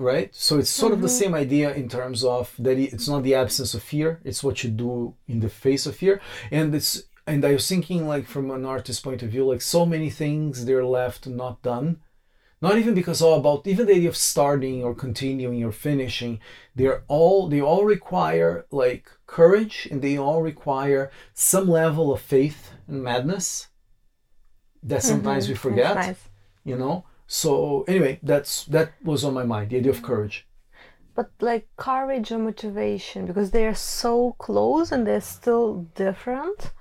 [0.00, 0.96] right so it's sort mm-hmm.
[0.96, 1.24] of the mm-hmm.
[1.24, 4.70] same idea in terms of that it's not the absence of fear it's what you
[4.70, 8.64] do in the face of fear and it's and i was thinking like from an
[8.64, 12.00] artist's point of view like so many things they're left not done
[12.62, 16.40] not even because all about even the idea of starting or continuing or finishing
[16.74, 22.72] they're all they all require like courage and they all require some level of faith
[22.88, 23.68] and madness
[24.82, 25.52] that sometimes mm-hmm.
[25.52, 26.28] we forget nice.
[26.64, 30.48] you know so anyway that's that was on my mind the idea of courage.
[31.14, 36.72] But like courage and motivation because they are so close and they're still different.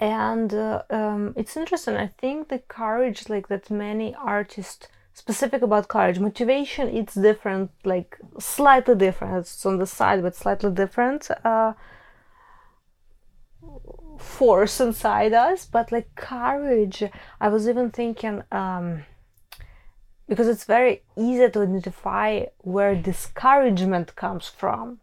[0.00, 5.88] And uh, um, it's interesting i think the courage like that many artists specific about
[5.88, 9.40] courage motivation it's different like slightly different.
[9.40, 11.74] It's on the side but slightly different uh,
[14.18, 15.66] force inside us.
[15.66, 17.04] But like courage
[17.42, 19.04] i was even thinking um,
[20.28, 25.00] because it's very easy to identify where discouragement comes from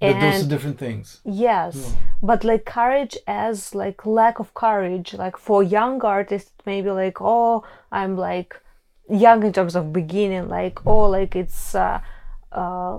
[0.00, 1.96] and those are different things yes yeah.
[2.22, 7.62] but like courage as like lack of courage like for young artists maybe like oh
[7.92, 8.60] i'm like
[9.10, 12.00] young in terms of beginning like oh like it's uh,
[12.52, 12.98] uh,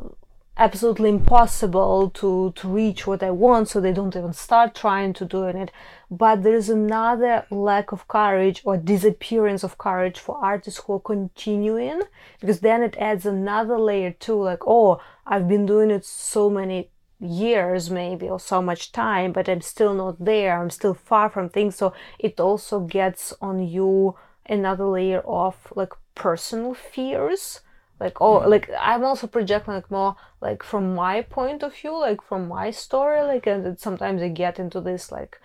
[0.58, 5.26] absolutely impossible to to reach what i want so they don't even start trying to
[5.26, 5.72] doing it.
[6.10, 11.00] But there is another lack of courage or disappearance of courage for artists who are
[11.00, 12.02] continuing
[12.42, 16.90] because then it adds another layer too like oh i've been doing it so many
[17.20, 20.60] years maybe or so much time but i'm still not there.
[20.60, 21.76] I'm still far from things.
[21.76, 27.62] So it also gets on you another layer of like personal fears
[28.02, 32.22] like oh like i'm also projecting like more like from my point of view like
[32.22, 35.40] from my story like and sometimes i get into this like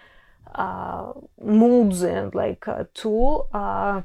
[0.55, 4.01] uh moods and like uh, too uh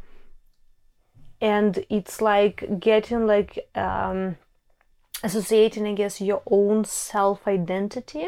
[1.40, 4.36] and it's like getting like um
[5.24, 8.28] associating i guess your own self identity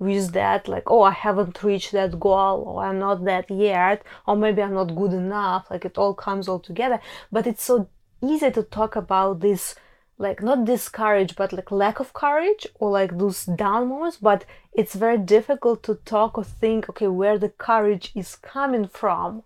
[0.00, 4.34] with that like oh i haven't reached that goal or i'm not that yet or
[4.34, 6.98] maybe i'm not good enough like it all comes all together.
[7.30, 7.88] But it's so
[8.22, 9.74] easy to talk about this
[10.18, 14.94] like not discourage but like lack of courage or like those down moments but it's
[14.94, 19.42] very difficult to talk or think okay where the courage is coming from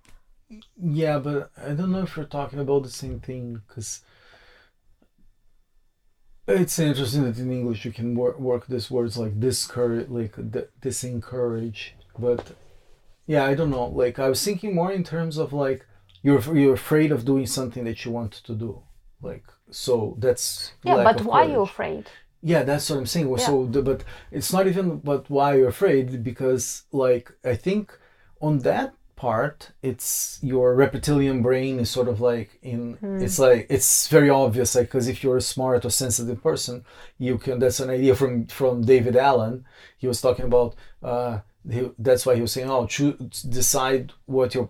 [0.80, 4.02] yeah but i don't know if we're talking about the same thing because
[6.48, 10.36] it's interesting that in English you can work, work these words like discourage, like
[10.80, 11.90] disencourage.
[12.18, 12.52] But
[13.26, 13.86] yeah, I don't know.
[13.86, 15.84] Like I was thinking more in terms of like
[16.26, 18.82] you're you're afraid of doing something that you want to do.
[19.22, 21.04] Like so that's yeah.
[21.08, 22.04] But why are you afraid?
[22.42, 23.28] Yeah, that's what I'm saying.
[23.30, 23.46] Yeah.
[23.48, 27.96] So, the, but it's not even but why you're afraid because like I think
[28.40, 34.08] on that part it's your reptilian brain is sort of like in it's like it's
[34.08, 36.84] very obvious like because if you're a smart or sensitive person
[37.16, 39.64] you can that's an idea from from david allen
[39.96, 44.54] he was talking about uh he, that's why he was saying oh choose decide what
[44.54, 44.68] your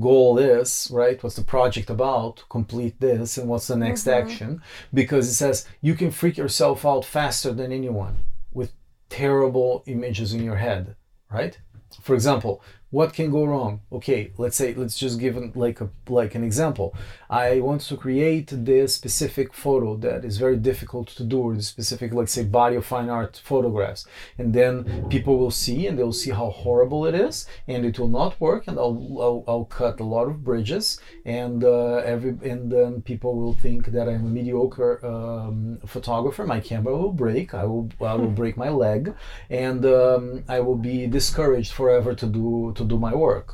[0.00, 4.22] goal is right what's the project about complete this and what's the next mm-hmm.
[4.22, 4.62] action?
[4.92, 8.18] Because it says you can freak yourself out faster than anyone
[8.52, 8.72] with
[9.08, 10.96] terrible images in your head
[11.30, 11.58] right?
[12.02, 13.80] For example what can go wrong?
[13.92, 16.94] Okay let's say let's just give an, like a like an example.
[17.28, 21.62] I want to create this specific photo that is very difficult to do or the
[21.62, 24.06] specific let's say body of fine art photographs.
[24.38, 28.08] And then people will see and they'll see how horrible it is and it will
[28.08, 32.70] not work and i'll i'll, I'll cut a lot of bridges and uh, every and
[32.70, 36.46] then people will think that i'm a mediocre um, photographer.
[36.46, 37.54] My camera will break.
[37.54, 39.14] I will i will break my leg.
[39.48, 43.48] And um, i will be discouraged forever to do to do my work.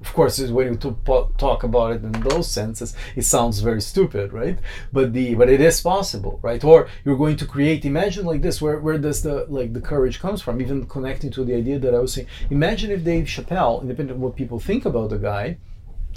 [0.00, 3.80] Of course when you to po- talk about it in those senses it sounds very
[3.80, 4.58] stupid right?
[4.92, 6.62] But the but it is possible right?
[6.62, 10.20] Or you're going to create imagine like this where where does the like the courage
[10.24, 10.60] comes from?
[10.60, 14.22] Even connecting to the idea that i was saying imagine if dave chappelle independent of
[14.24, 15.58] what people think about the guy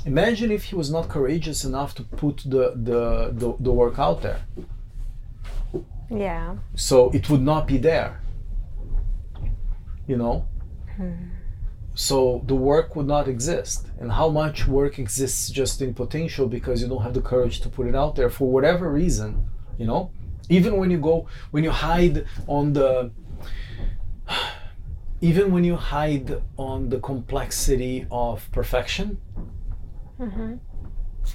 [0.06, 4.22] imagine if he was not courageous enough to put the the the, the work out
[4.22, 4.41] there.
[6.10, 6.58] Yeah.
[6.76, 8.22] so it would not be there.
[10.08, 10.45] You know
[10.97, 11.41] hmm.
[12.02, 13.88] So the work would not exist.
[13.99, 17.70] And how much work exists just in potential because you don't have the courage to
[17.70, 19.30] put it out there for whatever reason
[19.78, 20.12] you know?
[20.49, 23.12] Even when you go when you hide on the
[25.22, 29.22] even when you hide on the complexity of perfection
[30.20, 30.56] mm-hmm.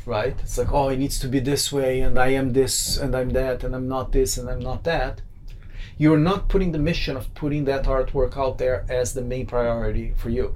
[0.04, 0.36] right?
[0.42, 3.30] It's like oh it needs to be this way and i am this and i'm
[3.30, 5.22] that and i'm not this and i'm not that
[5.98, 10.12] you're not putting the mission of putting that artwork out there as the main priority
[10.16, 10.54] for you.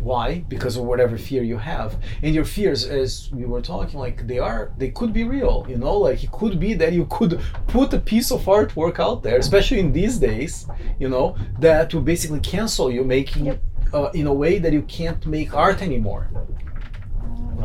[0.00, 0.44] Why?
[0.48, 1.96] Because of whatever fear you have.
[2.22, 5.78] And your fears as we were talking like they are they could be real you
[5.78, 5.96] know?
[5.98, 9.80] Like it could be that you could put a piece of artwork out there especially
[9.80, 10.66] in these days
[10.98, 13.60] you know that will basically cancel you making Yep.
[13.94, 16.28] uh, in a way that you can't make art anymore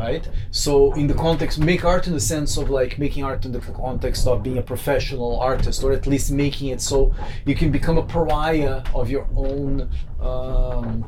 [0.00, 0.26] right?
[0.50, 3.60] So in the context make art in the sense of like making art in the
[3.60, 7.98] context of being a professional artist or at least making it so you can become
[7.98, 9.88] a pariah of your own
[10.20, 11.04] um,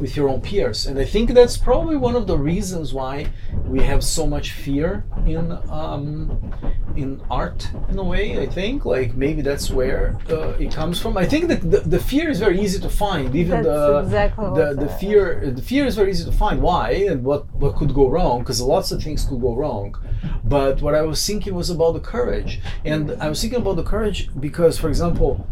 [0.00, 0.86] with your own peers.
[0.86, 3.26] And i think that's probably one of the reasons why
[3.66, 6.52] we have so much fear in um,
[6.96, 8.84] in art in a way i think.
[8.84, 11.16] Like maybe that's where uh, it comes from.
[11.16, 13.34] I think that the, the fear is very easy to find.
[13.34, 16.60] Even That's the exactly the, the fear the fear is very easy to find.
[16.60, 16.90] Why?
[17.10, 18.40] And what what could go wrong?
[18.40, 19.96] Because lots of things could go wrong.
[20.44, 22.60] But what i was thinking was about the courage.
[22.84, 25.46] And i was thinking about the courage because for example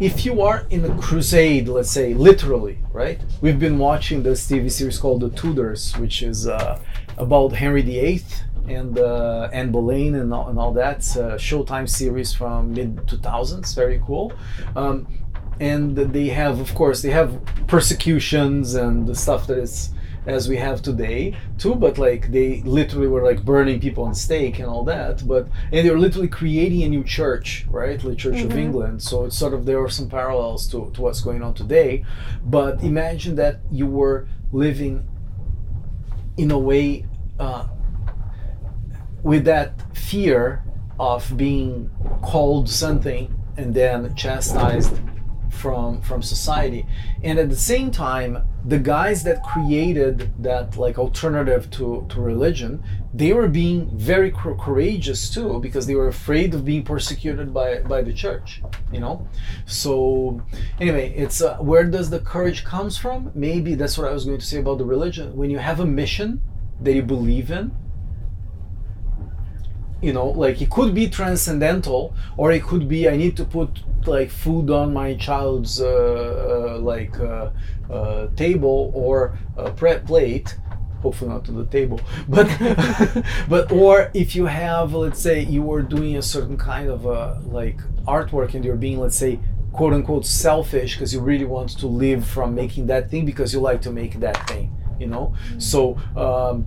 [0.00, 3.20] if you are in a crusade let's say literally right?
[3.40, 6.80] We've been watching this tv series called the tudors which is uh,
[7.16, 8.22] about henry viii
[8.66, 11.00] and uh, Anne Boleyn and all, and all that.
[11.00, 14.32] Showtime series from mid 2000s very cool.
[14.74, 15.06] Um,
[15.60, 19.90] and they have of course they have persecutions and the stuff that is
[20.26, 24.58] as we have today too but like they literally were like burning people on stake
[24.58, 28.00] and all that but and they're literally creating a new church right?
[28.00, 29.02] The church of england.
[29.02, 32.04] So it's sort of there are some parallels to, to what's going on today
[32.44, 35.06] but imagine that you were living
[36.36, 37.06] in a way
[37.38, 37.66] uh,
[39.22, 40.62] with that fear
[40.98, 41.90] of being
[42.22, 44.98] called something and then chastised
[45.54, 46.86] from from society.
[47.22, 52.82] And at the same time the guys that created that like alternative to, to religion
[53.12, 57.80] they were being very cour- courageous too because they were afraid of being persecuted by
[57.80, 59.26] by the church you know?
[59.66, 60.40] So
[60.80, 63.30] anyway it's uh, where does the courage comes from?
[63.34, 65.36] Maybe that's what i was going to say about the religion.
[65.36, 66.40] When you have a mission
[66.80, 67.70] that you believe in
[70.04, 73.70] you know like it could be transcendental or it could be i need to put
[74.06, 77.50] like food on my child's uh, uh, like uh,
[77.90, 79.38] uh, table or
[80.06, 80.56] plate.
[81.00, 82.00] Hopefully not to the table.
[82.28, 82.48] But
[83.48, 87.36] but or if you have let's say you were doing a certain kind of uh,
[87.46, 89.38] like artwork and you're being let's say
[89.72, 93.60] quote unquote selfish because you really want to live from making that thing because you
[93.60, 95.34] like to make that thing you know?
[95.58, 96.66] So um,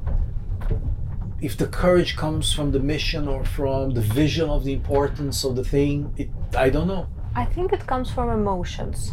[1.42, 5.56] if the courage comes from the mission or from the vision of the importance of
[5.56, 7.08] the thing it i don't know
[7.38, 9.12] I think it comes from emotions,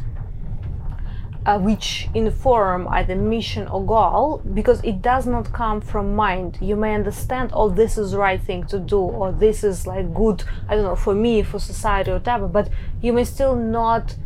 [1.44, 6.56] uh, which inform either mission or goal, because it does not come from mind.
[6.62, 10.14] You may understand, oh, this is the right thing to do, or this is like
[10.14, 12.70] good, I don't know, for me, for society, or whatever, but
[13.02, 14.16] you may still not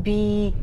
[0.00, 0.54] be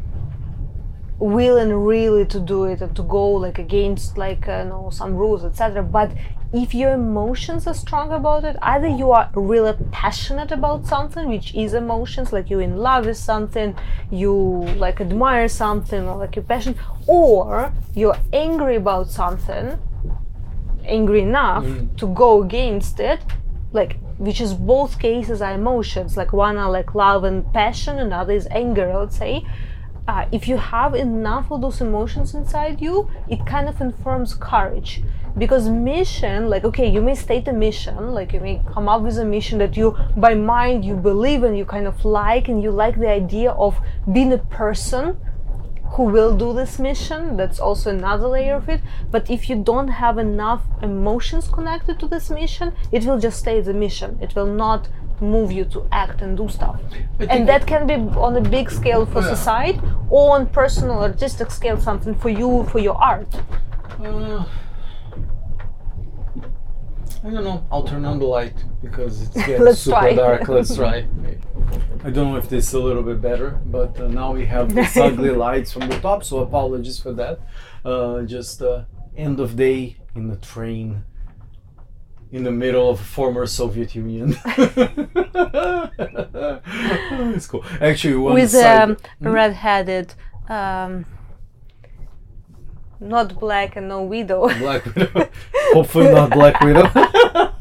[1.20, 5.14] willing really to do it and to go like against like uh, you know some
[5.14, 6.10] rules etc but
[6.52, 11.54] if your emotions are strong about it either you are really passionate about something which
[11.54, 13.76] is emotions like you're in love with something
[14.10, 14.34] you
[14.78, 16.78] like admire something or like you're passionate
[17.08, 19.78] or you're angry about something
[20.86, 21.64] angry enough
[21.98, 23.22] to go against it
[23.72, 26.18] like which is both cases are emotions.
[26.18, 29.46] Like one are like love and passion and other is anger let's say.
[30.08, 35.04] Uh, if you have enough of those emotions inside you it kind of informs courage
[35.40, 39.18] because mission like okay you may state a mission like you may come up with
[39.18, 42.72] a mission that you by mind you believe and you kind of like and you
[42.72, 43.80] like the idea of
[44.12, 45.18] being a person
[45.94, 47.36] who will do this mission.
[47.36, 48.80] That's also another layer of it.
[49.10, 53.60] But if you don't have enough emotions connected to this mission it will just stay
[53.62, 54.20] the mission.
[54.22, 54.88] It will not
[55.20, 56.80] move you to act and do stuff.
[57.20, 59.36] And that can be on a big scale for Yeah.
[59.36, 63.32] society or on personal artistic scale something for you for your art.
[64.06, 64.44] Uh,
[67.24, 67.66] I don't know.
[67.72, 70.14] I'll turn on the light because it's getting Let's super try.
[70.16, 70.48] dark.
[70.48, 71.06] Let's try.
[72.04, 74.74] I don't know if this is a little bit better, but uh, now we have
[74.74, 77.40] these ugly lights from the top, so apologies for that.
[77.84, 78.84] Uh, just uh,
[79.18, 81.04] end of day in the train
[82.32, 84.38] in the middle of former Soviet Union.
[87.36, 87.66] it's cool.
[87.82, 90.14] Actually, one with side, um, red-headed
[90.48, 91.06] um,
[93.00, 95.30] not black and no widow Black Widow.
[95.74, 96.90] Hopefully not Black Widow.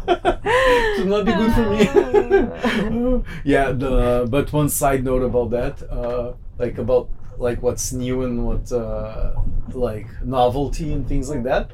[0.09, 3.23] it would not be good for me.
[3.45, 7.09] yeah, the but one side note about that, uh, like about
[7.39, 9.35] like what's new and what uh,
[9.73, 11.71] like novelty and things like that.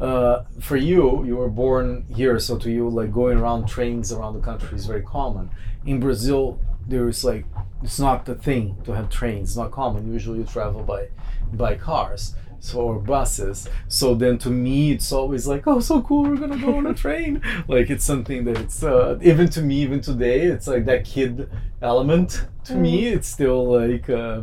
[0.00, 4.34] Uh, for you, you were born here, so to you, like going around trains around
[4.34, 5.50] the country is very common.
[5.84, 6.58] In Brazil,
[6.88, 7.44] there is like
[7.82, 9.50] it's not the thing to have trains.
[9.50, 10.10] It's not common.
[10.10, 11.08] Usually, you travel by
[11.52, 13.68] by cars so or buses.
[13.88, 16.94] So then to me it's always like oh so cool we're gonna go on a
[16.94, 17.42] train.
[17.68, 21.48] Like it's something that it's uh, even to me even today it's like that kid
[21.80, 24.42] element to me it's still like uh,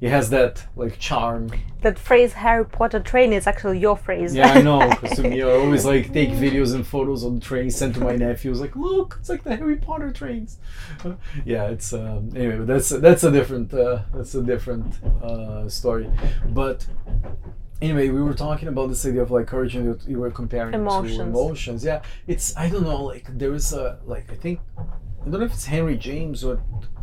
[0.00, 1.50] it has that like charm.
[1.82, 4.34] That phrase harry potter train is actually your phrase.
[4.34, 7.40] Yeah i know because to me i always like take videos and photos on the
[7.40, 10.58] train send to my nephews like look it's like the harry potter trains.
[11.44, 16.10] Yeah it's um, anyway but that's that's a different uh, that's a different uh, story.
[16.48, 16.86] But
[17.82, 20.78] anyway we were talking about this idea of like courage and you- were comparing to
[20.78, 21.18] Emotions.
[21.20, 21.84] emotions.
[21.84, 25.46] Yeah it's i don't know like there is a like i think i don't know
[25.46, 26.60] if it's henry james or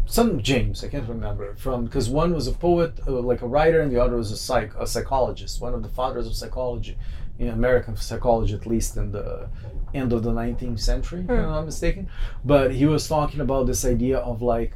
[0.08, 3.82] some James, I can't remember from because one was a poet, uh, like a writer,
[3.82, 6.98] and the other was a psych, a psychologist, one of the fathers of psychology,
[7.38, 9.50] in American psychology, at least in the
[9.94, 12.10] end of the 19th century, if I'm not mistaken.
[12.46, 14.74] But he was talking about this idea of like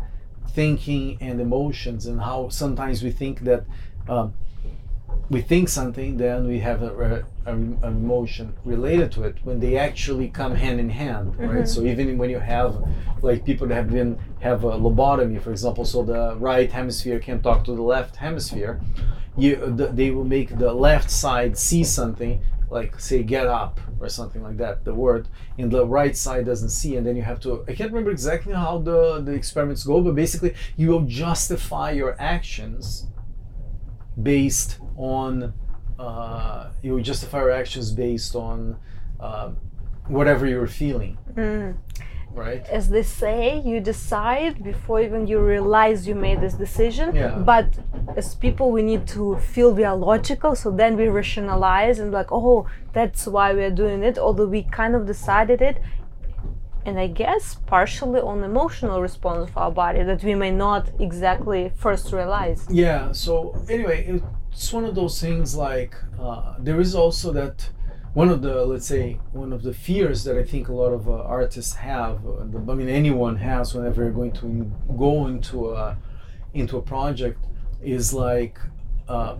[0.50, 3.64] thinking and emotions, and how sometimes we think that
[4.10, 4.34] um,
[5.32, 9.62] we think something, then we have a, a, a, an emotion related to it when
[9.62, 11.50] they actually come hand in hand, right?
[11.50, 11.66] Mm-hmm.
[11.66, 12.84] So even when you have
[13.22, 17.42] like people that have been have a lobotomy, for example, so the right hemisphere can
[17.42, 18.82] talk to the left hemisphere,
[19.38, 24.10] you the, they will make the left side see something like say get up or
[24.10, 25.28] something like that the word
[25.58, 28.54] and the right side doesn't see and then you have to i can't remember exactly
[28.54, 33.08] how the the experiments go but basically you will justify your actions
[34.22, 35.54] based on
[36.00, 38.78] uh, you justify your actions based on
[39.20, 39.52] uh,
[40.08, 41.18] whatever you're feeling.
[41.34, 41.78] Mm.
[42.34, 42.66] right?
[42.68, 47.16] As they say you decide before even you realize you made this decision.
[47.16, 47.38] Yeah.
[47.38, 47.68] but
[48.16, 50.56] as people we need to feel we are logical.
[50.56, 54.18] So then we rationalize and like oh that's why we're doing it.
[54.18, 55.78] Although we kind of decided it.
[56.84, 61.72] And i guess partially on emotional response of our body that we may not exactly
[61.76, 62.66] first realize.
[62.72, 63.12] Yeah.
[63.12, 64.20] So anyway,
[64.52, 65.56] it's one of those things.
[65.56, 67.70] Like uh, there is also that
[68.14, 71.08] one of the let's say one of the fears that I think a lot of
[71.08, 72.26] uh, artists have.
[72.26, 75.98] Uh, the, I mean, anyone has whenever you're going to go into a
[76.54, 77.46] into a project
[77.82, 78.60] is like.
[79.08, 79.36] Uh,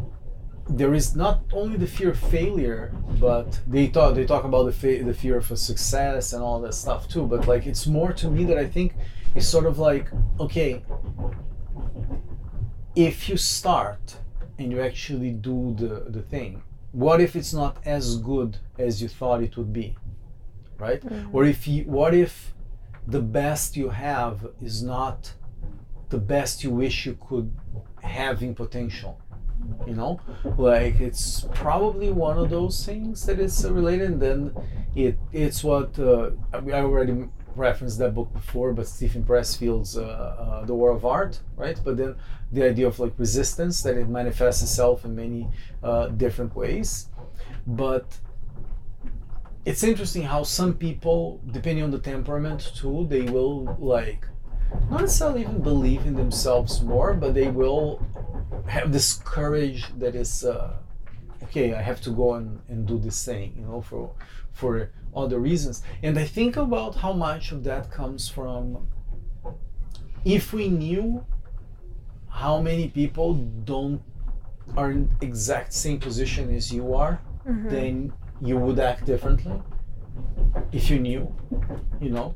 [0.70, 4.72] there is not only the fear of failure, but they talk they talk about the
[4.72, 7.26] fa- the fear of success and all that stuff too.
[7.26, 8.94] But like it's more to me that I think
[9.36, 10.08] it's sort of like
[10.40, 10.84] okay,
[12.96, 14.18] if you start
[14.62, 19.08] and you actually do the, the thing, what if it's not as good as you
[19.08, 19.98] thought it would be?
[20.78, 21.04] Right?
[21.32, 22.54] Or if you what if
[23.08, 25.34] the best you have is not
[26.10, 27.52] the best you wish you could
[28.02, 29.20] have in potential?
[29.86, 30.20] You know?
[30.58, 34.56] Like it's probably one of those things that is related and then
[34.96, 37.26] it it's what uh, I already
[37.56, 41.80] referenced that book before, but Steven Pressfield's uh, uh, The War of Art, right?
[41.84, 42.16] But then
[42.52, 45.48] the idea of like resistance that it manifests itself in many
[45.84, 47.10] uh, different ways.
[47.66, 48.06] But
[49.66, 54.26] it's interesting how some people, depending on the temperament too, they will like
[54.90, 58.04] not necessarily even believe in themselves more, but they will
[58.68, 60.74] have this courage that is uh,
[61.44, 61.74] okay.
[61.74, 64.12] I have to go and, and do this thing, you know, for
[64.54, 65.84] for other reasons.
[66.04, 68.88] And I think about how much of that comes from
[70.24, 71.26] if we knew
[72.30, 73.34] how many people
[73.66, 74.02] don't
[74.78, 77.70] are in exact same position as you are, Mhm.
[77.70, 79.54] then you would act differently.
[80.72, 81.34] If you knew,
[82.00, 82.36] you know,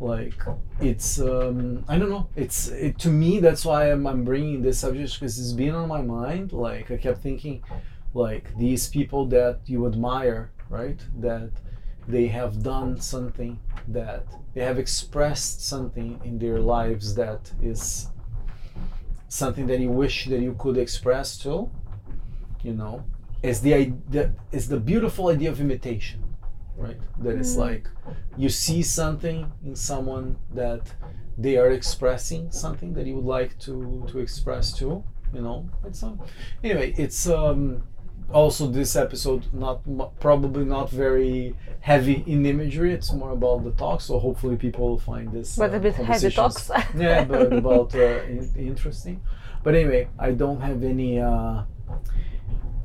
[0.00, 0.40] like
[0.80, 2.28] it's um, I don't know.
[2.36, 5.88] It's it, to me that's why I'm, I'm bringing this subject because it's been on
[5.88, 6.52] my mind.
[6.52, 7.62] Like I kept thinking,
[8.14, 11.00] like these people that you admire, right?
[11.20, 11.50] That
[12.14, 13.54] they have done something
[13.98, 18.08] that they have expressed something in their lives that is
[19.28, 21.70] something that you wish that you could express too
[22.62, 23.04] you know
[23.42, 26.20] it's the idea is the beautiful idea of imitation
[26.76, 27.64] right that it's Mm.
[27.66, 27.84] like
[28.36, 30.26] you see something in someone
[30.62, 30.82] that
[31.44, 34.94] they are expressing something that you would like to to express too
[35.34, 35.58] you know
[35.88, 36.20] it's um,
[36.62, 37.82] anyway it's um
[38.32, 39.80] also this episode not
[40.20, 44.98] probably not very heavy in imagery it's more about the talk so hopefully people will
[44.98, 46.70] find this But uh, a bit heavy talks.
[46.96, 49.20] yeah but about uh, in, interesting
[49.64, 51.62] but anyway i don't have any uh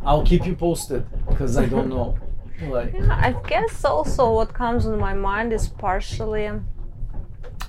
[0.05, 2.17] i'll keep you posted because i don't know
[2.69, 6.49] like Yeah, I guess also what comes in my mind is partially,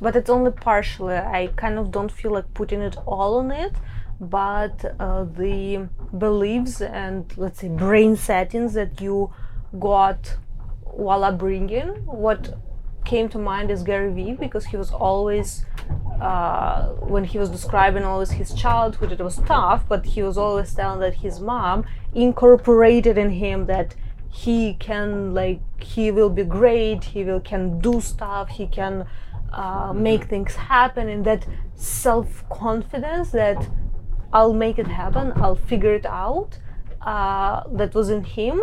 [0.01, 1.14] but it's only partially.
[1.16, 3.72] I kind of don't feel like putting it all on it,
[4.21, 9.33] but uh, the beliefs and let's say brain settings that you
[9.79, 10.37] got
[10.83, 11.89] while upbringing.
[12.07, 12.59] What
[13.05, 15.64] came to mind is Gary Vee because he was always
[16.21, 20.75] uh, when he was describing always his childhood, it was tough, but he was always
[20.75, 23.95] telling that his mom incorporated in him that
[24.29, 29.07] he can like he will be great, he will can do stuff, he can
[29.53, 31.47] uh, make things happen, and that
[31.77, 33.69] self confidence that
[34.33, 36.59] I'll make it happen, I'll figure it out.
[37.01, 38.62] Uh, that was in him.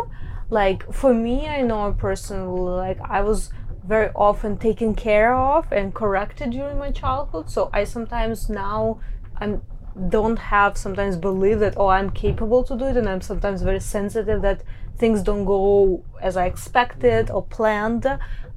[0.49, 3.49] Like for me, I know personally, like I was
[3.83, 7.49] very often taken care of and corrected during my childhood.
[7.49, 8.99] So I sometimes now
[9.37, 9.61] I'm
[10.09, 13.79] don't have sometimes believe that oh I'm capable to do it, and I'm sometimes very
[13.79, 14.61] sensitive that
[14.97, 18.05] things don't go as I expected or planned.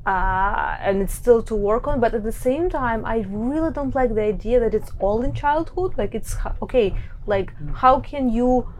[0.08, 3.94] Uh, and it's still to work on but at the same time i really don't
[3.94, 5.92] like the idea that it's all in childhood.
[5.98, 6.96] Like it's okay
[7.26, 8.72] like how can you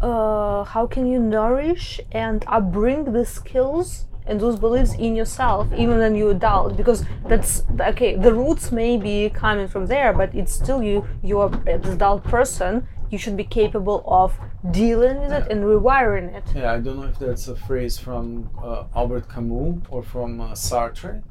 [0.00, 5.98] uh, how can you nourish and upbring the skills and those beliefs in yourself even
[5.98, 6.76] when you adult?
[6.76, 11.50] Because that's okay the roots may be coming from there but it's still you you're
[11.66, 14.32] an adult person you should be capable of
[14.70, 18.50] dealing with it and rewiring it Yeah, I don't know if that's a phrase from
[18.60, 21.22] uh, Albert Camus or from uh, Sartre.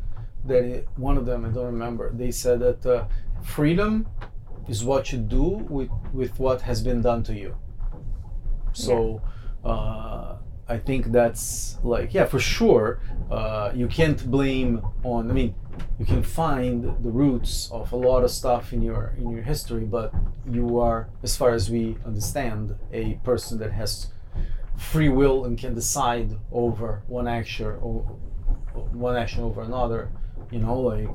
[0.46, 2.12] That it, one of them, I don't remember.
[2.14, 3.06] They said that uh,
[3.44, 4.08] freedom
[4.68, 7.56] is what you do with with what has been done to you.
[8.74, 9.22] So
[9.66, 10.36] uh,
[10.68, 13.00] I think that's like yeah, for sure.
[13.30, 15.30] Uh, you can't blame on.
[15.32, 15.56] I mean,
[16.00, 19.86] you can find the roots of a lot of stuff in your in your history,
[19.86, 20.14] but
[20.50, 24.08] you are, as far as we understand, a person that has
[24.78, 28.02] free will and can decide over one action or
[28.92, 30.10] one action over another.
[30.52, 31.10] You know, like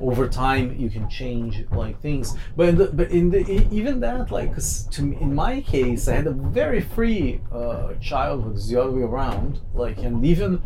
[0.00, 2.36] over time you can change like things.
[2.56, 3.40] But the, but in the
[3.70, 7.94] even that, like 'cause to me, in my case, I had a very free uh,
[8.00, 8.56] childhood.
[8.68, 9.60] The other way around.
[9.74, 10.60] Like and even.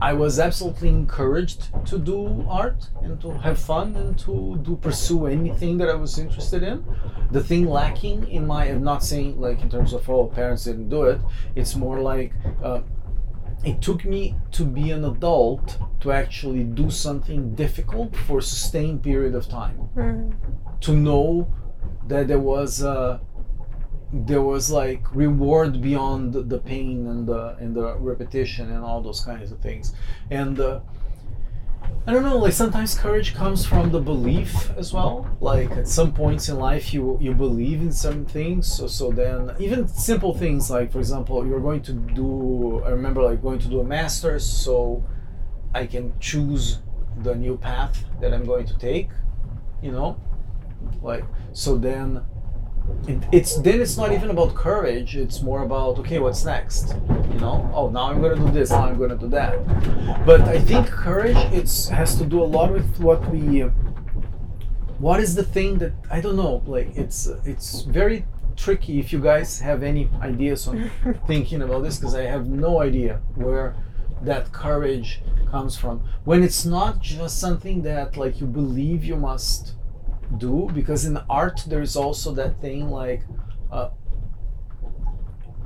[0.00, 5.26] I was absolutely encouraged to do art and to have fun and to do pursue
[5.26, 6.84] anything that I was interested in.
[7.30, 10.88] The thing lacking in my, I'm not saying like in terms of oh parents didn't
[10.88, 11.20] do it.
[11.54, 12.32] It's more like
[12.62, 12.80] uh,
[13.64, 19.02] it took me to be an adult to actually do something difficult for a sustained
[19.02, 19.88] period of time.
[19.96, 20.32] Mhm.
[20.80, 21.48] To know
[22.08, 23.18] that there was uh,
[24.14, 29.20] there was like reward beyond the- pain and the and the repetition and all those
[29.20, 29.92] kinds of things.
[30.30, 30.80] And uh,
[32.06, 35.26] I don't know like sometimes courage comes from the belief as well.
[35.40, 39.52] Like at some points in life you you believe in some things so so then
[39.58, 43.68] even simple things like for example you're going to do I remember like going to
[43.68, 45.02] do a master's so
[45.74, 46.78] I can choose
[47.22, 49.08] the new path that I'm going to take
[49.82, 50.16] you know?
[51.02, 52.22] Like so then
[53.06, 56.94] it, it's then it's not even about courage it's more about okay what's next?
[57.32, 57.70] You know?
[57.74, 59.54] Oh now i'm gonna do this now i'm gonna do that.
[60.26, 63.60] But i think courage it's has to do a lot with what we
[64.98, 68.24] what is the thing that i don't know like it's it's very
[68.56, 70.90] tricky if you guys have any ideas on
[71.26, 73.74] thinking about this because i have no idea where
[74.24, 75.20] that courage
[75.50, 76.02] comes from.
[76.24, 79.74] When it's not just something that like you believe you must
[80.38, 83.22] do because in art there is also that thing like
[83.70, 83.90] uh,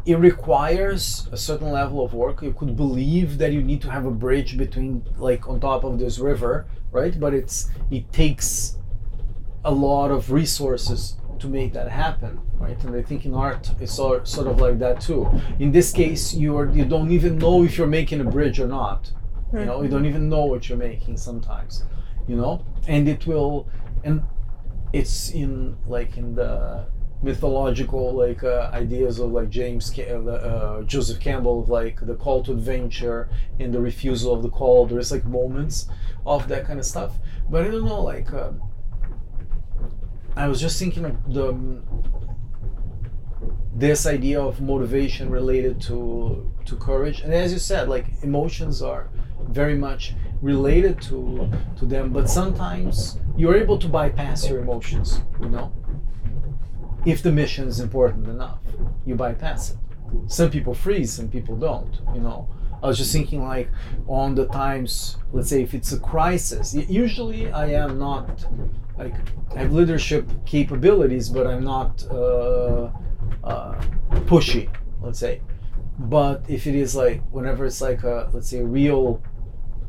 [0.07, 2.41] it requires a certain level of work.
[2.43, 5.99] You could believe that you need to have a bridge between like on top of
[5.99, 7.19] this river right?
[7.19, 8.79] But it's it takes
[9.65, 12.83] a lot of resources to make that happen right?
[12.85, 15.29] And i think in art it's sort sort of like that too.
[15.59, 18.67] In this case you are you don't even know if you're making a bridge or
[18.67, 19.13] not.
[19.53, 21.85] You know you don't even know what you're making sometimes
[22.27, 22.65] you know?
[22.87, 23.69] And it will
[24.05, 24.23] and
[24.93, 26.87] it's in like in the
[27.23, 32.15] mythological like uh, ideas of like James Ca- uh, uh, Joseph Campbell of like the
[32.15, 33.29] call to adventure
[33.59, 34.87] and the refusal of the call.
[34.87, 35.87] There's like moments
[36.25, 37.17] of that kind of stuff.
[37.51, 38.63] But I don't know like um,
[40.37, 41.83] I was just thinking of the
[43.75, 47.21] this idea of motivation related to to courage.
[47.23, 49.11] And as you said like emotions are
[49.49, 52.13] very much related to to them.
[52.13, 55.73] But sometimes you're able to bypass your emotions you know?
[57.07, 58.61] If the mission is important enough
[59.07, 59.79] you bypass it.
[60.27, 62.49] Some people freeze some people don't you know?
[62.83, 63.71] I was just thinking like
[64.07, 68.47] on the times let's say if it's a crisis usually i am not
[68.97, 69.15] like
[69.57, 72.91] i have leadership capabilities but i'm not uh,
[73.45, 73.75] uh,
[74.27, 74.69] pushy
[75.01, 75.41] let's say.
[75.99, 79.23] But if it is like whenever it's like a let's say a real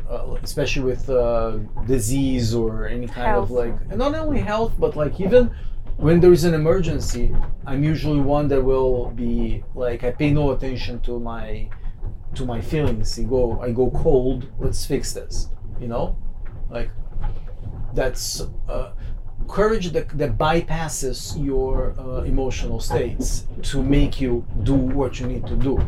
[0.10, 3.46] uh, especially with uh, disease or any kind Health.
[3.46, 5.52] of like and not only health but like even
[5.98, 7.36] when there is an emergency
[7.66, 11.70] i'm usually one that will be like i pay no attention to my
[12.34, 15.50] to my feelings i go i go cold let's fix this
[15.80, 16.16] you know
[16.70, 16.90] like
[17.94, 18.92] that's uh,
[19.50, 25.46] courage that, that bypasses your uh, emotional states to make you do what you need
[25.48, 25.80] to do.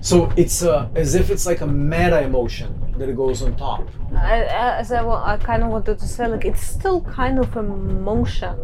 [0.00, 2.68] So it's uh, as if it's like a meta emotion
[2.98, 3.88] that goes on top.
[4.14, 4.44] I,
[4.80, 8.56] as I, wa- I kind of wanted to say, like it's still kind of emotion.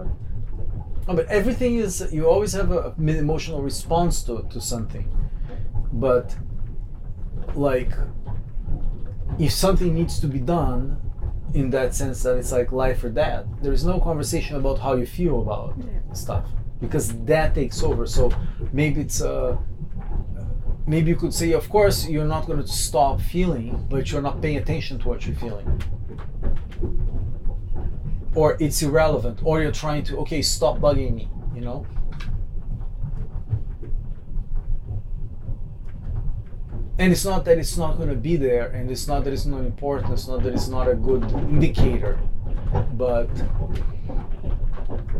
[1.07, 5.07] No, but everything is you always have a an emotional response to to something.
[5.93, 6.37] But
[7.55, 7.93] like
[9.39, 10.99] if something needs to be done
[11.55, 13.44] in that sense that it's like life or death.
[13.62, 15.74] There is no conversation about how you feel about
[16.12, 16.46] stuff
[16.80, 18.07] because that takes over.
[18.07, 18.30] So
[18.72, 19.57] maybe it's uh
[20.86, 24.40] maybe you could say of course you're not going to stop feeling but you're not
[24.40, 25.82] paying attention to what you're feeling.
[28.34, 31.86] Or it's irrelevant or you're trying to okay stop bugging me you know
[37.01, 39.46] and it's not that it's not going to be there and it's not that it's
[39.46, 41.24] not important it's not that it's not a good
[41.55, 42.18] indicator
[42.92, 43.28] but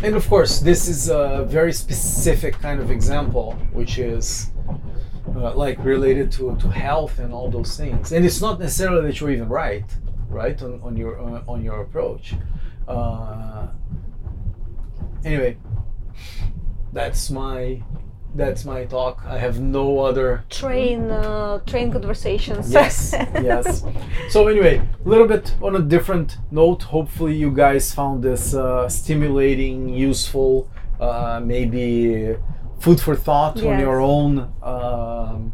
[0.04, 4.52] and of course this is a very specific kind of example which is
[5.36, 8.12] uh, like related to, to health and all those things.
[8.12, 9.84] And it's not necessarily that you're even right
[10.28, 12.34] right on, on your uh, on your approach.
[12.88, 13.68] Uh,
[15.24, 15.56] anyway
[16.92, 17.82] that's my
[18.34, 19.22] that's my talk.
[19.26, 22.70] I have no other Train, uh, train conversations.
[22.72, 23.84] yes yes.
[24.28, 26.82] So anyway a little bit on a different note.
[26.84, 30.70] Hopefully you guys found this uh, stimulating useful
[31.00, 32.36] uh, maybe
[32.78, 35.52] food for thought on your own um,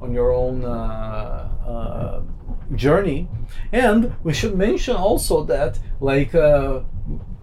[0.00, 2.22] on your own uh, uh,
[2.74, 3.28] journey.
[3.72, 6.80] And we should mention also that like uh,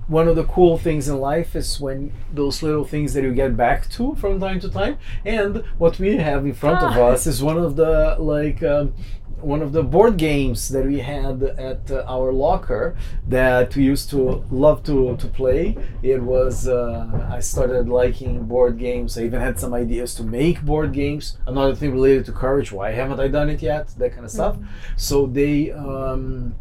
[0.07, 3.57] one of the cool things in life is when those little things that you get
[3.57, 4.97] back to from time to time.
[5.25, 7.07] And what we have in front of Ah.
[7.13, 8.93] us is one of the like um,
[9.41, 12.95] one of the board games that we had at uh, our locker
[13.27, 15.75] that we used to love to, to play.
[16.01, 19.17] It was uh, i started liking board games.
[19.17, 21.37] I even had some ideas to make board games.
[21.45, 23.87] Another thing related to courage why haven't i done it yet?
[23.97, 24.55] That kind of stuff.
[24.95, 26.55] So they um,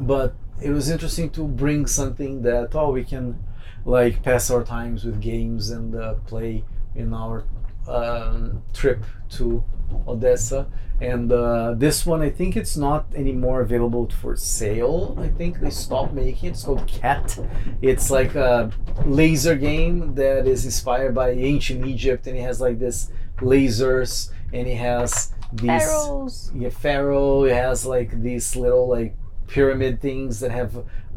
[0.00, 3.38] but it was interesting to bring something that oh we can
[3.84, 7.44] like pass our times with games and uh, play in our
[7.86, 9.62] um, trip to
[10.08, 10.66] Odessa.
[11.02, 15.14] And uh, this one I think it's not anymore available for sale.
[15.20, 16.52] I think they stopped making it.
[16.52, 17.46] It's called Khet.
[17.82, 18.70] It's like a
[19.04, 24.66] laser game that is inspired by ancient Egypt and it has like this lasers and
[24.66, 27.44] it has these yeah, pharaoh.
[27.44, 29.14] It has like these little like
[29.58, 30.70] pyramid things that have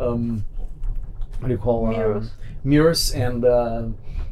[0.05, 0.45] um,
[1.39, 2.31] what do you call um, Mirrors.
[2.63, 3.83] mirrors, and uh,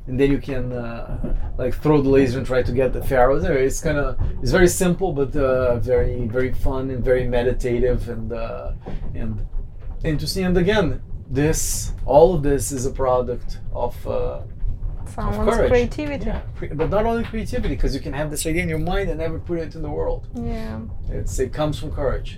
[0.07, 3.41] and then you can uh, like throw the laser and try to get the pharaohs
[3.45, 4.07] there it's kind of
[4.41, 8.71] it's very simple but uh, very very fun and very meditative and uh,
[9.21, 9.31] and
[10.03, 10.87] interesting and again
[11.41, 13.49] this all of this is a product
[13.85, 14.41] of uh,
[15.15, 15.69] Someone's courage.
[15.71, 16.25] creativity.
[16.25, 16.41] yeah,
[16.81, 19.39] but not only creativity because you can have this idea in your mind and never
[19.49, 20.79] put it in the world Yeah.
[21.17, 22.29] it's it comes from courage,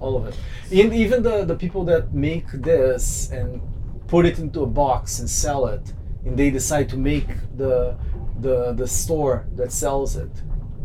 [0.00, 0.36] all of it.
[0.70, 3.60] And even the the people that make this and
[4.06, 5.92] put it into a box and sell it,
[6.24, 7.96] and they decide to make the
[8.40, 10.30] the the store that sells it,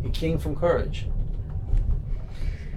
[0.03, 1.07] it came from courage.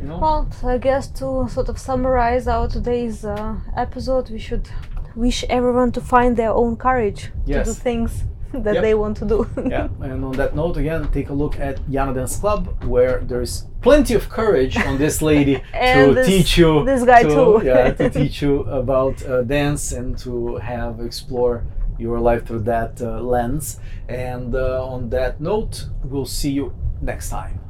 [0.01, 0.19] You know?
[0.19, 4.69] Well, I guess to sort of summarize our today's uh, episode, we should
[5.15, 8.25] wish everyone to find their own courage to do things
[8.65, 8.83] that Yep.
[8.83, 9.39] they want to do.
[9.69, 9.89] yeah.
[10.01, 14.15] And on that note, again, take a look at Yana Dance Club, where there's plenty
[14.15, 15.57] of courage on this lady
[15.95, 16.85] to this- teach you.
[16.85, 17.63] this guy to, too.
[17.65, 21.65] yeah, to teach you about uh, dance and to have explore
[21.99, 23.79] your life through that uh, lens.
[24.09, 27.61] And uh, on that note, we'll see you next time.